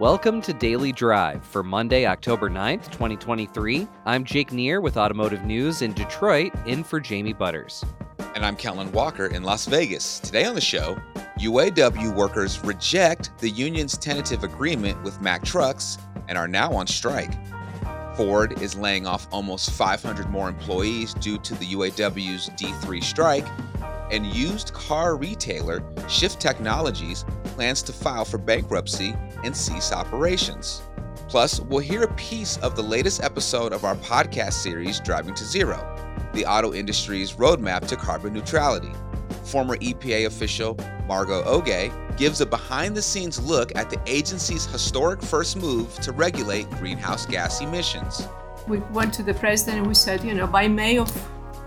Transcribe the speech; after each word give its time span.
Welcome 0.00 0.40
to 0.42 0.52
Daily 0.54 0.92
Drive 0.92 1.44
for 1.44 1.62
Monday, 1.62 2.06
October 2.06 2.48
9th, 2.48 2.90
2023. 2.90 3.86
I'm 4.06 4.24
Jake 4.24 4.50
Neher 4.50 4.80
with 4.80 4.96
Automotive 4.96 5.44
News 5.44 5.82
in 5.82 5.92
Detroit, 5.92 6.52
in 6.66 6.82
for 6.82 7.00
Jamie 7.00 7.34
Butters. 7.34 7.84
And 8.34 8.44
I'm 8.44 8.56
Kellen 8.56 8.90
Walker 8.92 9.26
in 9.26 9.42
Las 9.42 9.66
Vegas. 9.66 10.18
Today 10.20 10.44
on 10.44 10.54
the 10.54 10.60
show, 10.60 10.96
UAW 11.40 12.14
workers 12.14 12.62
reject 12.62 13.30
the 13.38 13.48
union's 13.48 13.96
tentative 13.96 14.44
agreement 14.44 15.02
with 15.02 15.22
Mack 15.22 15.42
Trucks 15.42 15.96
and 16.28 16.36
are 16.36 16.46
now 16.46 16.70
on 16.70 16.86
strike. 16.86 17.32
Ford 18.14 18.60
is 18.60 18.76
laying 18.76 19.06
off 19.06 19.26
almost 19.32 19.70
500 19.70 20.28
more 20.28 20.50
employees 20.50 21.14
due 21.14 21.38
to 21.38 21.54
the 21.54 21.72
UAW's 21.72 22.50
D3 22.50 23.02
strike, 23.02 23.46
and 24.10 24.26
used 24.26 24.74
car 24.74 25.16
retailer 25.16 25.82
Shift 26.10 26.40
Technologies 26.40 27.24
plans 27.44 27.80
to 27.84 27.92
file 27.94 28.26
for 28.26 28.36
bankruptcy 28.36 29.14
and 29.42 29.56
cease 29.56 29.92
operations. 29.92 30.82
Plus, 31.26 31.58
we'll 31.60 31.78
hear 31.78 32.02
a 32.02 32.14
piece 32.16 32.58
of 32.58 32.76
the 32.76 32.82
latest 32.82 33.22
episode 33.22 33.72
of 33.72 33.86
our 33.86 33.96
podcast 33.96 34.54
series, 34.54 35.00
Driving 35.00 35.34
to 35.36 35.44
Zero, 35.44 35.78
the 36.34 36.44
auto 36.44 36.74
industry's 36.74 37.32
roadmap 37.32 37.86
to 37.86 37.96
carbon 37.96 38.34
neutrality 38.34 38.92
former 39.50 39.76
EPA 39.78 40.26
official 40.26 40.76
Margot 41.06 41.42
Oge 41.44 41.90
gives 42.16 42.40
a 42.40 42.46
behind 42.46 42.96
the 42.96 43.02
scenes 43.02 43.42
look 43.42 43.74
at 43.74 43.90
the 43.90 44.00
agency's 44.06 44.64
historic 44.66 45.20
first 45.20 45.56
move 45.56 45.92
to 45.96 46.12
regulate 46.12 46.70
greenhouse 46.70 47.26
gas 47.26 47.60
emissions. 47.60 48.28
We 48.68 48.78
went 48.92 49.12
to 49.14 49.22
the 49.24 49.34
president 49.34 49.78
and 49.78 49.86
we 49.86 49.94
said, 49.94 50.22
you 50.22 50.34
know, 50.34 50.46
by 50.46 50.68
May 50.68 50.98
of 50.98 51.10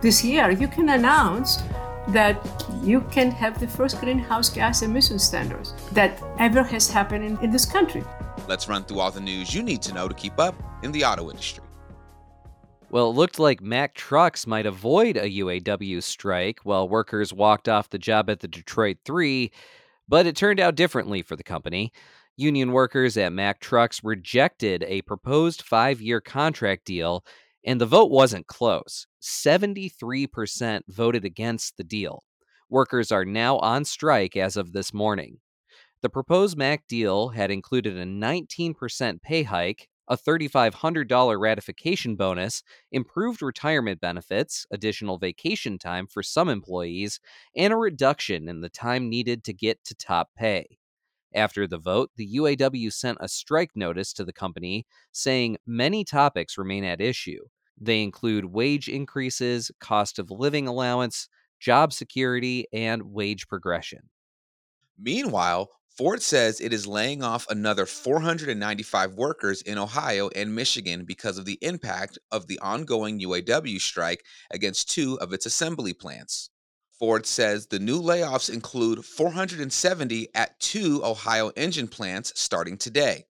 this 0.02 0.24
year, 0.24 0.50
you 0.52 0.68
can 0.68 0.90
announce 0.90 1.62
that 2.10 2.38
you 2.82 3.02
can 3.12 3.32
have 3.32 3.60
the 3.60 3.68
first 3.68 4.00
greenhouse 4.00 4.50
gas 4.50 4.82
emission 4.82 5.20
standards 5.20 5.74
that 5.92 6.22
ever 6.40 6.64
has 6.64 6.90
happened 6.90 7.24
in, 7.24 7.38
in 7.40 7.52
this 7.52 7.66
country. 7.66 8.04
Let's 8.48 8.68
run 8.68 8.84
through 8.84 9.00
all 9.00 9.12
the 9.12 9.22
news 9.22 9.54
you 9.54 9.64
need 9.64 9.82
to 9.84 9.94
know 9.94 10.08
to 10.08 10.14
keep 10.14 10.40
up 10.40 10.56
in 10.84 10.92
the 10.92 11.04
auto 11.04 11.30
industry. 11.30 11.64
Well, 12.94 13.10
it 13.10 13.16
looked 13.16 13.40
like 13.40 13.60
Mack 13.60 13.96
Trucks 13.96 14.46
might 14.46 14.68
avoid 14.68 15.18
a 15.18 15.28
UAW 15.28 16.04
strike 16.04 16.60
while 16.62 16.88
workers 16.88 17.34
walked 17.34 17.68
off 17.68 17.90
the 17.90 17.98
job 17.98 18.30
at 18.30 18.42
the 18.42 18.48
Detroit 18.48 18.98
3, 19.04 19.52
but 20.08 20.28
it 20.28 20.36
turned 20.36 20.60
out 20.60 20.76
differently 20.76 21.24
for 21.24 21.36
the 21.36 21.42
company. 21.42 21.92
Union 22.38 22.72
workers 22.72 23.18
at 23.18 23.34
Mack 23.34 23.60
Trucks 23.60 24.04
rejected 24.04 24.84
a 24.84 25.02
proposed 25.02 25.64
five 25.64 26.02
year 26.02 26.22
contract 26.22 26.86
deal, 26.86 27.26
and 27.66 27.82
the 27.82 27.88
vote 27.88 28.12
wasn't 28.12 28.46
close. 28.46 29.08
73% 29.24 30.82
voted 30.88 31.26
against 31.26 31.78
the 31.78 31.84
deal. 31.84 32.24
Workers 32.70 33.12
are 33.12 33.26
now 33.26 33.58
on 33.58 33.86
strike 33.86 34.38
as 34.38 34.56
of 34.56 34.72
this 34.72 34.94
morning. 34.94 35.40
The 36.04 36.12
proposed 36.12 36.58
Mack 36.58 36.86
deal 36.86 37.30
had 37.30 37.50
included 37.50 37.98
a 37.98 38.06
19% 38.06 39.24
pay 39.24 39.42
hike, 39.42 39.90
a 40.08 40.18
$3,500 40.18 41.40
ratification 41.40 42.16
bonus, 42.16 42.64
improved 42.92 43.42
retirement 43.42 44.02
benefits, 44.02 44.66
additional 44.72 45.18
vacation 45.18 45.78
time 45.78 46.08
for 46.08 46.22
some 46.22 46.50
employees, 46.50 47.20
and 47.56 47.72
a 47.74 47.78
reduction 47.78 48.50
in 48.50 48.62
the 48.62 48.70
time 48.70 49.10
needed 49.10 49.44
to 49.44 49.54
get 49.54 49.84
to 49.86 49.96
top 49.96 50.30
pay. 50.36 50.78
After 51.34 51.66
the 51.66 51.80
vote, 51.80 52.12
the 52.16 52.36
UAW 52.36 52.92
sent 52.94 53.18
a 53.22 53.28
strike 53.28 53.72
notice 53.76 54.14
to 54.14 54.24
the 54.24 54.34
company 54.34 54.86
saying 55.12 55.58
many 55.66 56.04
topics 56.04 56.58
remain 56.58 56.84
at 56.84 57.02
issue. 57.02 57.40
They 57.80 58.04
include 58.04 58.46
wage 58.46 58.88
increases, 58.88 59.72
cost 59.80 60.20
of 60.20 60.30
living 60.30 60.68
allowance, 60.68 61.28
job 61.60 61.92
security, 61.92 62.68
and 62.72 63.02
wage 63.14 63.48
progression. 63.48 64.10
Meanwhile, 65.00 65.70
Ford 65.96 66.24
says 66.24 66.60
it 66.60 66.74
is 66.74 66.88
laying 66.88 67.22
off 67.22 67.46
another 67.50 67.86
495 67.86 69.14
workers 69.14 69.62
in 69.62 69.78
Ohio 69.78 70.28
and 70.36 70.56
Michigan 70.56 71.06
because 71.06 71.38
of 71.38 71.46
the 71.46 71.60
impact 71.62 72.18
of 72.32 72.48
the 72.48 72.58
ongoing 72.60 73.20
UAW 73.20 73.80
strike 73.80 74.26
against 74.50 74.90
two 74.90 75.20
of 75.20 75.34
its 75.34 75.46
assembly 75.46 75.94
plants. 75.94 76.50
Ford 76.98 77.28
says 77.28 77.68
the 77.68 77.78
new 77.78 78.02
layoffs 78.02 78.52
include 78.52 79.06
470 79.06 80.30
at 80.34 80.60
two 80.60 81.06
Ohio 81.06 81.50
engine 81.56 81.88
plants 81.88 82.34
starting 82.36 82.76
today. 82.76 83.26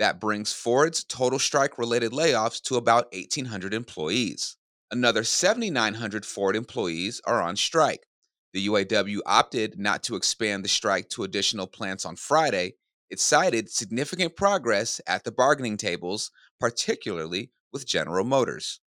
That 0.00 0.18
brings 0.18 0.52
Ford's 0.52 1.04
total 1.04 1.38
strike 1.38 1.78
related 1.78 2.10
layoffs 2.10 2.60
to 2.62 2.76
about 2.76 3.12
1,800 3.12 3.72
employees. 3.72 4.56
Another 4.90 5.22
7,900 5.22 6.26
Ford 6.26 6.56
employees 6.56 7.20
are 7.26 7.40
on 7.40 7.54
strike. 7.54 8.07
The 8.54 8.66
UAW 8.66 9.18
opted 9.26 9.78
not 9.78 10.02
to 10.04 10.16
expand 10.16 10.64
the 10.64 10.68
strike 10.68 11.08
to 11.10 11.24
additional 11.24 11.66
plants 11.66 12.04
on 12.04 12.16
Friday. 12.16 12.74
It 13.10 13.20
cited 13.20 13.70
significant 13.70 14.36
progress 14.36 15.00
at 15.06 15.24
the 15.24 15.32
bargaining 15.32 15.76
tables, 15.76 16.30
particularly 16.58 17.50
with 17.72 17.86
General 17.86 18.24
Motors. 18.24 18.80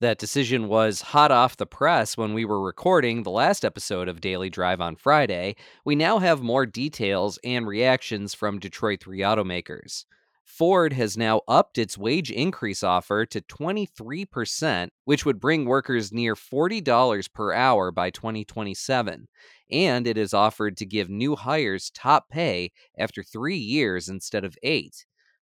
That 0.00 0.18
decision 0.18 0.68
was 0.68 1.00
hot 1.00 1.32
off 1.32 1.56
the 1.56 1.66
press 1.66 2.16
when 2.16 2.32
we 2.32 2.44
were 2.44 2.60
recording 2.62 3.24
the 3.24 3.30
last 3.30 3.64
episode 3.64 4.06
of 4.08 4.20
Daily 4.20 4.48
Drive 4.48 4.80
on 4.80 4.94
Friday. 4.94 5.56
We 5.84 5.96
now 5.96 6.20
have 6.20 6.40
more 6.40 6.66
details 6.66 7.36
and 7.42 7.66
reactions 7.66 8.32
from 8.32 8.60
Detroit 8.60 9.00
3 9.00 9.18
automakers. 9.18 10.04
Ford 10.48 10.94
has 10.94 11.16
now 11.16 11.42
upped 11.46 11.76
its 11.76 11.98
wage 11.98 12.30
increase 12.30 12.82
offer 12.82 13.26
to 13.26 13.42
23%, 13.42 14.88
which 15.04 15.26
would 15.26 15.38
bring 15.38 15.66
workers 15.66 16.10
near 16.10 16.34
$40 16.34 17.32
per 17.34 17.52
hour 17.52 17.92
by 17.92 18.08
2027. 18.08 19.28
And 19.70 20.06
it 20.06 20.16
is 20.16 20.32
offered 20.32 20.78
to 20.78 20.86
give 20.86 21.10
new 21.10 21.36
hires 21.36 21.90
top 21.90 22.30
pay 22.30 22.72
after 22.98 23.22
three 23.22 23.58
years 23.58 24.08
instead 24.08 24.42
of 24.42 24.56
eight. 24.62 25.04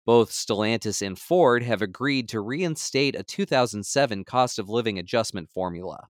Both 0.06 0.32
Stellantis 0.32 1.06
and 1.06 1.20
Ford 1.20 1.62
have 1.62 1.82
agreed 1.82 2.30
to 2.30 2.40
reinstate 2.40 3.16
a 3.16 3.24
2007 3.24 4.24
cost 4.24 4.58
of 4.58 4.70
living 4.70 4.98
adjustment 4.98 5.50
formula. 5.50 6.08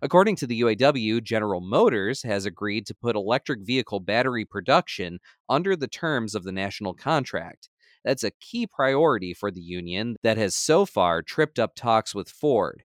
According 0.00 0.36
to 0.36 0.46
the 0.46 0.62
UAW, 0.62 1.22
General 1.22 1.60
Motors 1.60 2.22
has 2.22 2.46
agreed 2.46 2.86
to 2.86 2.94
put 2.94 3.14
electric 3.14 3.60
vehicle 3.60 4.00
battery 4.00 4.46
production 4.46 5.20
under 5.50 5.76
the 5.76 5.86
terms 5.86 6.34
of 6.34 6.44
the 6.44 6.52
national 6.52 6.94
contract. 6.94 7.68
That's 8.04 8.24
a 8.24 8.30
key 8.30 8.66
priority 8.66 9.34
for 9.34 9.50
the 9.50 9.60
union 9.60 10.16
that 10.22 10.36
has 10.38 10.54
so 10.54 10.84
far 10.86 11.22
tripped 11.22 11.58
up 11.58 11.74
talks 11.74 12.14
with 12.14 12.28
Ford. 12.28 12.82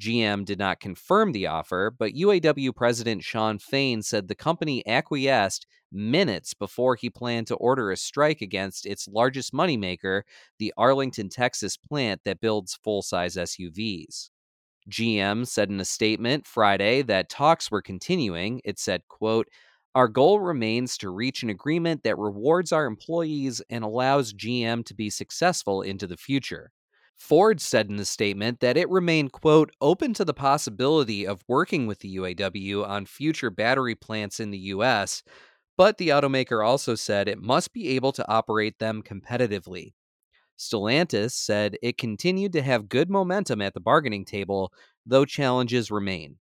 GM 0.00 0.46
did 0.46 0.58
not 0.58 0.80
confirm 0.80 1.32
the 1.32 1.46
offer, 1.46 1.94
but 1.96 2.14
UAW 2.14 2.74
President 2.74 3.22
Shawn 3.22 3.58
Fain 3.58 4.02
said 4.02 4.28
the 4.28 4.34
company 4.34 4.86
acquiesced 4.86 5.66
minutes 5.92 6.54
before 6.54 6.94
he 6.94 7.10
planned 7.10 7.48
to 7.48 7.56
order 7.56 7.90
a 7.90 7.96
strike 7.96 8.40
against 8.40 8.86
its 8.86 9.06
largest 9.06 9.52
moneymaker, 9.52 10.22
the 10.58 10.72
Arlington, 10.76 11.28
Texas 11.28 11.76
plant 11.76 12.22
that 12.24 12.40
builds 12.40 12.78
full 12.82 13.02
size 13.02 13.36
SUVs. 13.36 14.30
GM 14.88 15.46
said 15.46 15.68
in 15.68 15.80
a 15.80 15.84
statement 15.84 16.46
Friday 16.46 17.02
that 17.02 17.28
talks 17.28 17.70
were 17.70 17.82
continuing. 17.82 18.60
It 18.64 18.78
said, 18.78 19.02
quote, 19.08 19.48
our 19.94 20.08
goal 20.08 20.40
remains 20.40 20.96
to 20.98 21.10
reach 21.10 21.42
an 21.42 21.50
agreement 21.50 22.02
that 22.04 22.18
rewards 22.18 22.72
our 22.72 22.86
employees 22.86 23.60
and 23.70 23.82
allows 23.82 24.32
GM 24.32 24.84
to 24.86 24.94
be 24.94 25.10
successful 25.10 25.82
into 25.82 26.06
the 26.06 26.16
future. 26.16 26.70
Ford 27.16 27.60
said 27.60 27.90
in 27.90 27.96
the 27.96 28.04
statement 28.04 28.60
that 28.60 28.78
it 28.78 28.88
remained, 28.88 29.32
quote, 29.32 29.70
open 29.80 30.14
to 30.14 30.24
the 30.24 30.32
possibility 30.32 31.26
of 31.26 31.44
working 31.48 31.86
with 31.86 31.98
the 31.98 32.16
UAW 32.16 32.88
on 32.88 33.04
future 33.04 33.50
battery 33.50 33.94
plants 33.94 34.40
in 34.40 34.50
the 34.50 34.58
U.S., 34.58 35.22
but 35.76 35.98
the 35.98 36.08
automaker 36.08 36.66
also 36.66 36.94
said 36.94 37.28
it 37.28 37.40
must 37.40 37.72
be 37.72 37.88
able 37.88 38.12
to 38.12 38.28
operate 38.30 38.78
them 38.78 39.02
competitively. 39.02 39.92
Stellantis 40.58 41.32
said 41.32 41.76
it 41.82 41.98
continued 41.98 42.52
to 42.52 42.62
have 42.62 42.88
good 42.88 43.10
momentum 43.10 43.62
at 43.62 43.74
the 43.74 43.80
bargaining 43.80 44.24
table, 44.24 44.72
though 45.06 45.24
challenges 45.24 45.90
remain. 45.90 46.36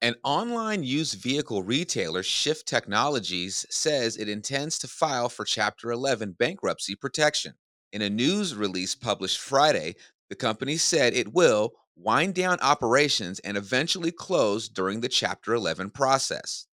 An 0.00 0.14
online 0.24 0.82
used 0.82 1.20
vehicle 1.20 1.62
retailer, 1.62 2.22
Shift 2.22 2.66
Technologies, 2.66 3.66
says 3.70 4.16
it 4.16 4.28
intends 4.28 4.78
to 4.78 4.88
file 4.88 5.28
for 5.28 5.44
Chapter 5.44 5.90
11 5.90 6.32
bankruptcy 6.32 6.94
protection. 6.94 7.54
In 7.92 8.02
a 8.02 8.10
news 8.10 8.54
release 8.54 8.94
published 8.94 9.38
Friday, 9.38 9.94
the 10.28 10.34
company 10.34 10.76
said 10.76 11.14
it 11.14 11.32
will 11.32 11.72
wind 11.96 12.34
down 12.34 12.58
operations 12.60 13.38
and 13.40 13.56
eventually 13.56 14.10
close 14.10 14.68
during 14.68 15.00
the 15.00 15.08
Chapter 15.08 15.54
11 15.54 15.90
process. 15.90 16.66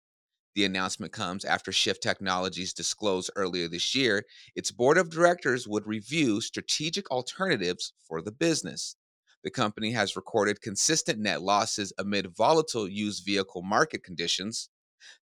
The 0.55 0.65
announcement 0.65 1.13
comes 1.13 1.45
after 1.45 1.71
Shift 1.71 2.03
Technologies 2.03 2.73
disclosed 2.73 3.31
earlier 3.35 3.67
this 3.67 3.95
year 3.95 4.25
its 4.55 4.71
board 4.71 4.97
of 4.97 5.09
directors 5.09 5.67
would 5.67 5.87
review 5.87 6.41
strategic 6.41 7.09
alternatives 7.09 7.93
for 8.01 8.21
the 8.21 8.31
business. 8.31 8.95
The 9.43 9.49
company 9.49 9.91
has 9.91 10.15
recorded 10.15 10.61
consistent 10.61 11.19
net 11.19 11.41
losses 11.41 11.91
amid 11.97 12.35
volatile 12.35 12.87
used 12.87 13.25
vehicle 13.25 13.63
market 13.63 14.03
conditions. 14.03 14.69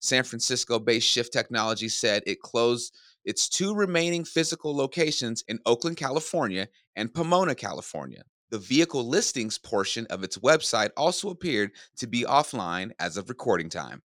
San 0.01 0.23
Francisco 0.23 0.77
based 0.77 1.07
Shift 1.07 1.31
Technology 1.31 1.87
said 1.87 2.23
it 2.25 2.41
closed 2.41 2.93
its 3.23 3.47
two 3.47 3.73
remaining 3.73 4.25
physical 4.25 4.75
locations 4.75 5.43
in 5.47 5.59
Oakland, 5.65 5.95
California 5.95 6.67
and 6.95 7.13
Pomona, 7.13 7.55
California. 7.55 8.23
The 8.49 8.59
vehicle 8.59 9.07
listings 9.07 9.57
portion 9.57 10.05
of 10.09 10.23
its 10.23 10.37
website 10.37 10.89
also 10.97 11.29
appeared 11.29 11.71
to 11.97 12.07
be 12.07 12.23
offline 12.23 12.91
as 12.99 13.15
of 13.15 13.29
recording 13.29 13.69
time. 13.69 14.01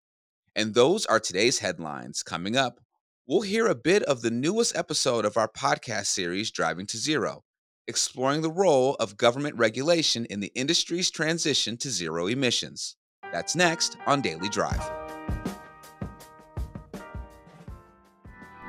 And 0.56 0.74
those 0.74 1.06
are 1.06 1.20
today's 1.20 1.60
headlines. 1.60 2.22
Coming 2.24 2.56
up, 2.56 2.80
we'll 3.28 3.42
hear 3.42 3.66
a 3.68 3.74
bit 3.74 4.02
of 4.04 4.22
the 4.22 4.30
newest 4.30 4.74
episode 4.74 5.24
of 5.24 5.36
our 5.36 5.48
podcast 5.48 6.06
series, 6.06 6.50
Driving 6.50 6.86
to 6.86 6.96
Zero 6.96 7.44
exploring 7.88 8.42
the 8.42 8.50
role 8.50 8.94
of 9.00 9.16
government 9.16 9.56
regulation 9.56 10.24
in 10.26 10.40
the 10.40 10.52
industry's 10.54 11.10
transition 11.10 11.76
to 11.78 11.90
zero 11.90 12.26
emissions. 12.26 12.96
That's 13.32 13.54
next 13.54 13.96
on 14.06 14.20
Daily 14.20 14.48
Drive. 14.48 14.90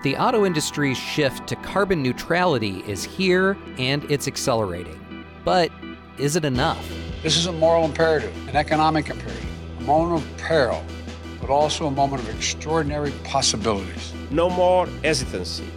The 0.04 0.18
auto 0.18 0.46
industry's 0.46 0.98
shift 0.98 1.48
to 1.48 1.56
carbon 1.58 2.02
neutrality 2.02 2.84
is 2.88 3.04
here 3.04 3.56
and 3.78 4.04
it's 4.10 4.28
accelerating. 4.28 5.26
But 5.46 5.72
is 6.18 6.36
it 6.36 6.44
enough? 6.44 6.88
This 7.22 7.38
is 7.38 7.46
a 7.46 7.52
moral 7.52 7.86
imperative, 7.86 8.36
an 8.48 8.56
economic 8.56 9.10
imperative, 9.10 9.46
a 9.80 9.84
moment 9.84 10.24
of 10.24 10.38
peril, 10.38 10.84
but 11.40 11.52
also 11.52 11.86
a 11.86 11.92
moment 11.92 12.24
of 12.24 12.36
extraordinary 12.36 13.12
possibilities. 13.24 14.12
No 14.32 14.50
more 14.50 14.88
hesitancy, 15.04 15.68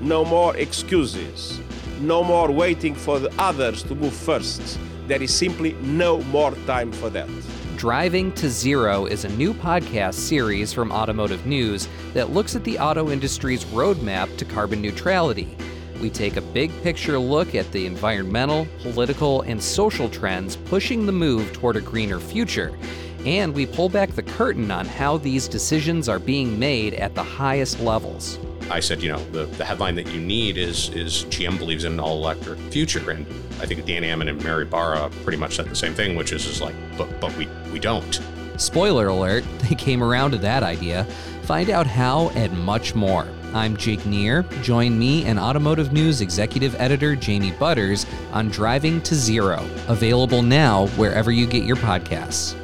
no 0.00 0.24
more 0.24 0.56
excuses 0.56 1.60
no 2.00 2.22
more 2.22 2.50
waiting 2.50 2.94
for 2.94 3.18
the 3.18 3.32
others 3.38 3.82
to 3.84 3.94
move 3.94 4.14
first. 4.14 4.78
There 5.06 5.22
is 5.22 5.34
simply 5.34 5.72
no 5.82 6.20
more 6.22 6.52
time 6.66 6.92
for 6.92 7.10
that. 7.10 7.28
Driving 7.76 8.32
to 8.32 8.48
Zero 8.48 9.04
is 9.04 9.24
a 9.24 9.36
new 9.36 9.52
podcast 9.52 10.14
series 10.14 10.72
from 10.72 10.90
Automotive 10.90 11.44
News 11.46 11.88
that 12.14 12.30
looks 12.30 12.56
at 12.56 12.64
the 12.64 12.78
auto 12.78 13.10
industry's 13.10 13.64
roadmap 13.66 14.34
to 14.38 14.44
carbon 14.44 14.80
neutrality. 14.80 15.56
We 16.00 16.10
take 16.10 16.36
a 16.36 16.40
big 16.40 16.70
picture 16.82 17.18
look 17.18 17.54
at 17.54 17.70
the 17.72 17.86
environmental, 17.86 18.66
political, 18.80 19.42
and 19.42 19.62
social 19.62 20.08
trends 20.08 20.56
pushing 20.56 21.06
the 21.06 21.12
move 21.12 21.52
toward 21.52 21.76
a 21.76 21.80
greener 21.80 22.18
future. 22.18 22.76
And 23.24 23.54
we 23.54 23.66
pull 23.66 23.88
back 23.88 24.10
the 24.10 24.22
curtain 24.22 24.70
on 24.70 24.86
how 24.86 25.18
these 25.18 25.48
decisions 25.48 26.08
are 26.08 26.18
being 26.18 26.58
made 26.58 26.94
at 26.94 27.14
the 27.14 27.22
highest 27.22 27.80
levels. 27.80 28.38
I 28.70 28.80
said, 28.80 29.02
you 29.02 29.10
know, 29.12 29.22
the, 29.30 29.46
the 29.46 29.64
headline 29.64 29.94
that 29.94 30.08
you 30.08 30.20
need 30.20 30.58
is 30.58 30.88
is 30.90 31.24
GM 31.26 31.58
believes 31.58 31.84
in 31.84 31.92
an 31.92 32.00
all 32.00 32.16
electric 32.16 32.58
future, 32.58 33.10
and 33.10 33.26
I 33.60 33.66
think 33.66 33.84
Dan 33.86 34.02
Ammann 34.02 34.28
and 34.28 34.42
Mary 34.42 34.64
Barra 34.64 35.08
pretty 35.22 35.38
much 35.38 35.56
said 35.56 35.66
the 35.66 35.76
same 35.76 35.94
thing, 35.94 36.16
which 36.16 36.32
is 36.32 36.46
is 36.46 36.60
like, 36.60 36.74
but 36.98 37.20
but 37.20 37.36
we 37.36 37.48
we 37.72 37.78
don't. 37.78 38.20
Spoiler 38.56 39.08
alert: 39.08 39.44
they 39.58 39.74
came 39.76 40.02
around 40.02 40.32
to 40.32 40.38
that 40.38 40.62
idea. 40.62 41.04
Find 41.42 41.70
out 41.70 41.86
how 41.86 42.30
and 42.30 42.58
much 42.58 42.94
more. 42.94 43.28
I'm 43.54 43.76
Jake 43.76 44.04
Neher. 44.04 44.42
Join 44.62 44.98
me 44.98 45.24
and 45.24 45.38
Automotive 45.38 45.92
News 45.92 46.20
executive 46.20 46.74
editor 46.80 47.14
Jamie 47.14 47.52
Butters 47.52 48.04
on 48.32 48.48
Driving 48.48 49.00
to 49.02 49.14
Zero, 49.14 49.64
available 49.86 50.42
now 50.42 50.88
wherever 50.88 51.30
you 51.30 51.46
get 51.46 51.62
your 51.62 51.76
podcasts. 51.76 52.56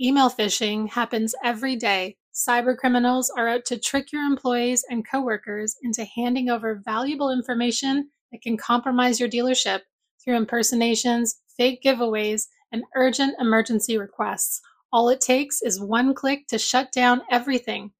Email 0.00 0.30
phishing 0.30 0.88
happens 0.90 1.34
every 1.42 1.74
day. 1.74 2.18
Cybercriminals 2.32 3.26
are 3.36 3.48
out 3.48 3.64
to 3.64 3.76
trick 3.76 4.12
your 4.12 4.22
employees 4.22 4.84
and 4.88 5.04
coworkers 5.04 5.74
into 5.82 6.04
handing 6.04 6.48
over 6.48 6.80
valuable 6.84 7.32
information 7.32 8.10
that 8.30 8.40
can 8.40 8.56
compromise 8.56 9.18
your 9.18 9.28
dealership 9.28 9.80
through 10.22 10.36
impersonations, 10.36 11.40
fake 11.56 11.82
giveaways, 11.82 12.46
and 12.70 12.84
urgent 12.94 13.34
emergency 13.40 13.98
requests. 13.98 14.60
All 14.92 15.08
it 15.08 15.20
takes 15.20 15.62
is 15.62 15.80
one 15.80 16.14
click 16.14 16.46
to 16.46 16.58
shut 16.60 16.92
down 16.92 17.22
everything. 17.28 17.90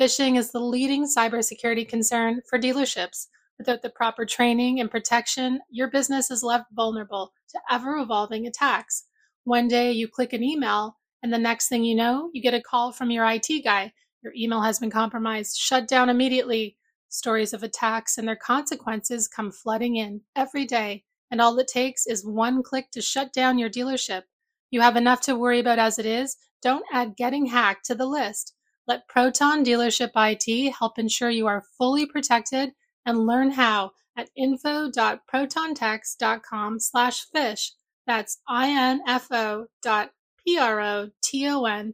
Phishing 0.00 0.38
is 0.38 0.52
the 0.52 0.60
leading 0.60 1.06
cybersecurity 1.06 1.88
concern 1.88 2.40
for 2.48 2.60
dealerships. 2.60 3.26
Without 3.58 3.82
the 3.82 3.90
proper 3.90 4.24
training 4.24 4.78
and 4.78 4.88
protection, 4.88 5.58
your 5.70 5.90
business 5.90 6.30
is 6.30 6.44
left 6.44 6.66
vulnerable 6.70 7.32
to 7.48 7.58
ever 7.68 7.96
evolving 7.96 8.46
attacks. 8.46 9.06
One 9.42 9.66
day 9.66 9.90
you 9.90 10.06
click 10.06 10.32
an 10.32 10.44
email 10.44 10.98
and 11.22 11.32
the 11.32 11.38
next 11.38 11.68
thing 11.68 11.84
you 11.84 11.94
know, 11.94 12.30
you 12.32 12.42
get 12.42 12.54
a 12.54 12.60
call 12.60 12.92
from 12.92 13.10
your 13.10 13.28
IT 13.28 13.64
guy. 13.64 13.92
Your 14.22 14.32
email 14.36 14.62
has 14.62 14.78
been 14.78 14.90
compromised. 14.90 15.56
Shut 15.56 15.88
down 15.88 16.08
immediately. 16.08 16.76
Stories 17.08 17.52
of 17.52 17.62
attacks 17.62 18.18
and 18.18 18.28
their 18.28 18.36
consequences 18.36 19.28
come 19.28 19.50
flooding 19.50 19.96
in 19.96 20.20
every 20.36 20.66
day. 20.66 21.04
And 21.30 21.40
all 21.40 21.58
it 21.58 21.68
takes 21.68 22.06
is 22.06 22.26
one 22.26 22.62
click 22.62 22.90
to 22.92 23.00
shut 23.00 23.32
down 23.32 23.58
your 23.58 23.70
dealership. 23.70 24.22
You 24.70 24.80
have 24.80 24.96
enough 24.96 25.20
to 25.22 25.36
worry 25.36 25.60
about 25.60 25.78
as 25.78 25.98
it 25.98 26.06
is. 26.06 26.36
Don't 26.62 26.84
add 26.92 27.16
getting 27.16 27.46
hacked 27.46 27.86
to 27.86 27.94
the 27.94 28.06
list. 28.06 28.54
Let 28.86 29.08
Proton 29.08 29.64
Dealership 29.64 30.10
IT 30.16 30.74
help 30.78 30.98
ensure 30.98 31.30
you 31.30 31.46
are 31.46 31.64
fully 31.76 32.06
protected 32.06 32.72
and 33.04 33.26
learn 33.26 33.50
how 33.52 33.92
at 34.16 34.30
info.protontechs.com 34.36 36.80
slash 36.80 37.26
phish. 37.34 37.70
That's 38.06 38.38
info 38.48 39.66
dot 39.82 40.10
P-R-O-T-O-N-T-E-C-H-S 40.48 41.92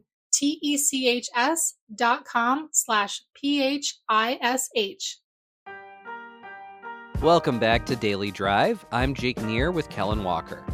dot 1.93 2.23
com 2.23 2.69
slash 2.71 3.21
P-H-I-S-H. 3.35 5.19
Welcome 7.21 7.59
back 7.59 7.85
to 7.87 7.97
Daily 7.97 8.31
Drive. 8.31 8.85
I'm 8.93 9.13
Jake 9.13 9.41
Neher 9.41 9.73
with 9.73 9.89
Kellen 9.89 10.23
Walker. 10.23 10.65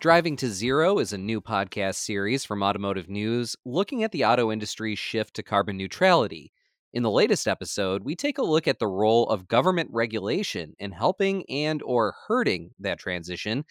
Driving 0.00 0.36
to 0.36 0.50
Zero 0.50 0.98
is 0.98 1.14
a 1.14 1.18
new 1.18 1.40
podcast 1.40 1.94
series 1.94 2.44
from 2.44 2.62
Automotive 2.62 3.08
News 3.08 3.56
looking 3.64 4.04
at 4.04 4.12
the 4.12 4.26
auto 4.26 4.52
industry's 4.52 4.98
shift 4.98 5.32
to 5.36 5.42
carbon 5.42 5.78
neutrality. 5.78 6.52
In 6.92 7.02
the 7.02 7.10
latest 7.10 7.48
episode, 7.48 8.04
we 8.04 8.14
take 8.14 8.36
a 8.36 8.42
look 8.42 8.68
at 8.68 8.78
the 8.78 8.86
role 8.86 9.30
of 9.30 9.48
government 9.48 9.88
regulation 9.90 10.74
in 10.78 10.92
helping 10.92 11.46
and 11.48 11.82
or 11.84 12.14
hurting 12.28 12.72
that 12.80 12.98
transition. 12.98 13.64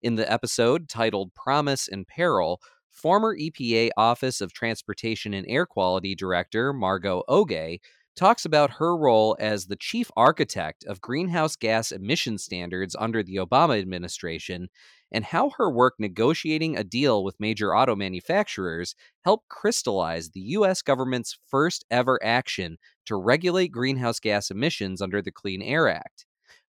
In 0.00 0.14
the 0.14 0.32
episode 0.32 0.88
titled 0.88 1.34
Promise 1.34 1.88
and 1.88 2.06
Peril, 2.06 2.60
Former 3.00 3.34
EPA 3.34 3.90
Office 3.96 4.42
of 4.42 4.52
Transportation 4.52 5.32
and 5.32 5.46
Air 5.48 5.64
Quality 5.64 6.14
Director 6.14 6.74
Margot 6.74 7.22
Oge 7.28 7.80
talks 8.14 8.44
about 8.44 8.72
her 8.72 8.94
role 8.94 9.38
as 9.40 9.66
the 9.66 9.76
chief 9.76 10.10
architect 10.18 10.84
of 10.84 11.00
greenhouse 11.00 11.56
gas 11.56 11.92
emission 11.92 12.36
standards 12.36 12.94
under 12.98 13.22
the 13.22 13.36
Obama 13.36 13.80
administration 13.80 14.68
and 15.10 15.24
how 15.24 15.48
her 15.56 15.70
work 15.70 15.94
negotiating 15.98 16.76
a 16.76 16.84
deal 16.84 17.24
with 17.24 17.40
major 17.40 17.74
auto 17.74 17.96
manufacturers 17.96 18.94
helped 19.24 19.48
crystallize 19.48 20.32
the 20.32 20.40
U.S. 20.40 20.82
government's 20.82 21.38
first 21.48 21.86
ever 21.90 22.22
action 22.22 22.76
to 23.06 23.16
regulate 23.16 23.68
greenhouse 23.68 24.20
gas 24.20 24.50
emissions 24.50 25.00
under 25.00 25.22
the 25.22 25.32
Clean 25.32 25.62
Air 25.62 25.88
Act. 25.88 26.26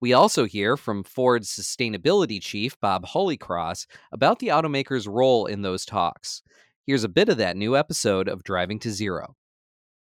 We 0.01 0.13
also 0.13 0.45
hear 0.45 0.75
from 0.75 1.03
Ford's 1.03 1.49
sustainability 1.49 2.41
chief, 2.41 2.79
Bob 2.81 3.05
Holycross, 3.05 3.87
about 4.11 4.39
the 4.39 4.49
automaker's 4.49 5.07
role 5.07 5.45
in 5.45 5.61
those 5.61 5.85
talks. 5.85 6.41
Here's 6.85 7.05
a 7.05 7.09
bit 7.09 7.29
of 7.29 7.37
that 7.37 7.55
new 7.55 7.77
episode 7.77 8.27
of 8.27 8.43
Driving 8.43 8.77
to 8.79 8.91
Zero. 8.91 9.35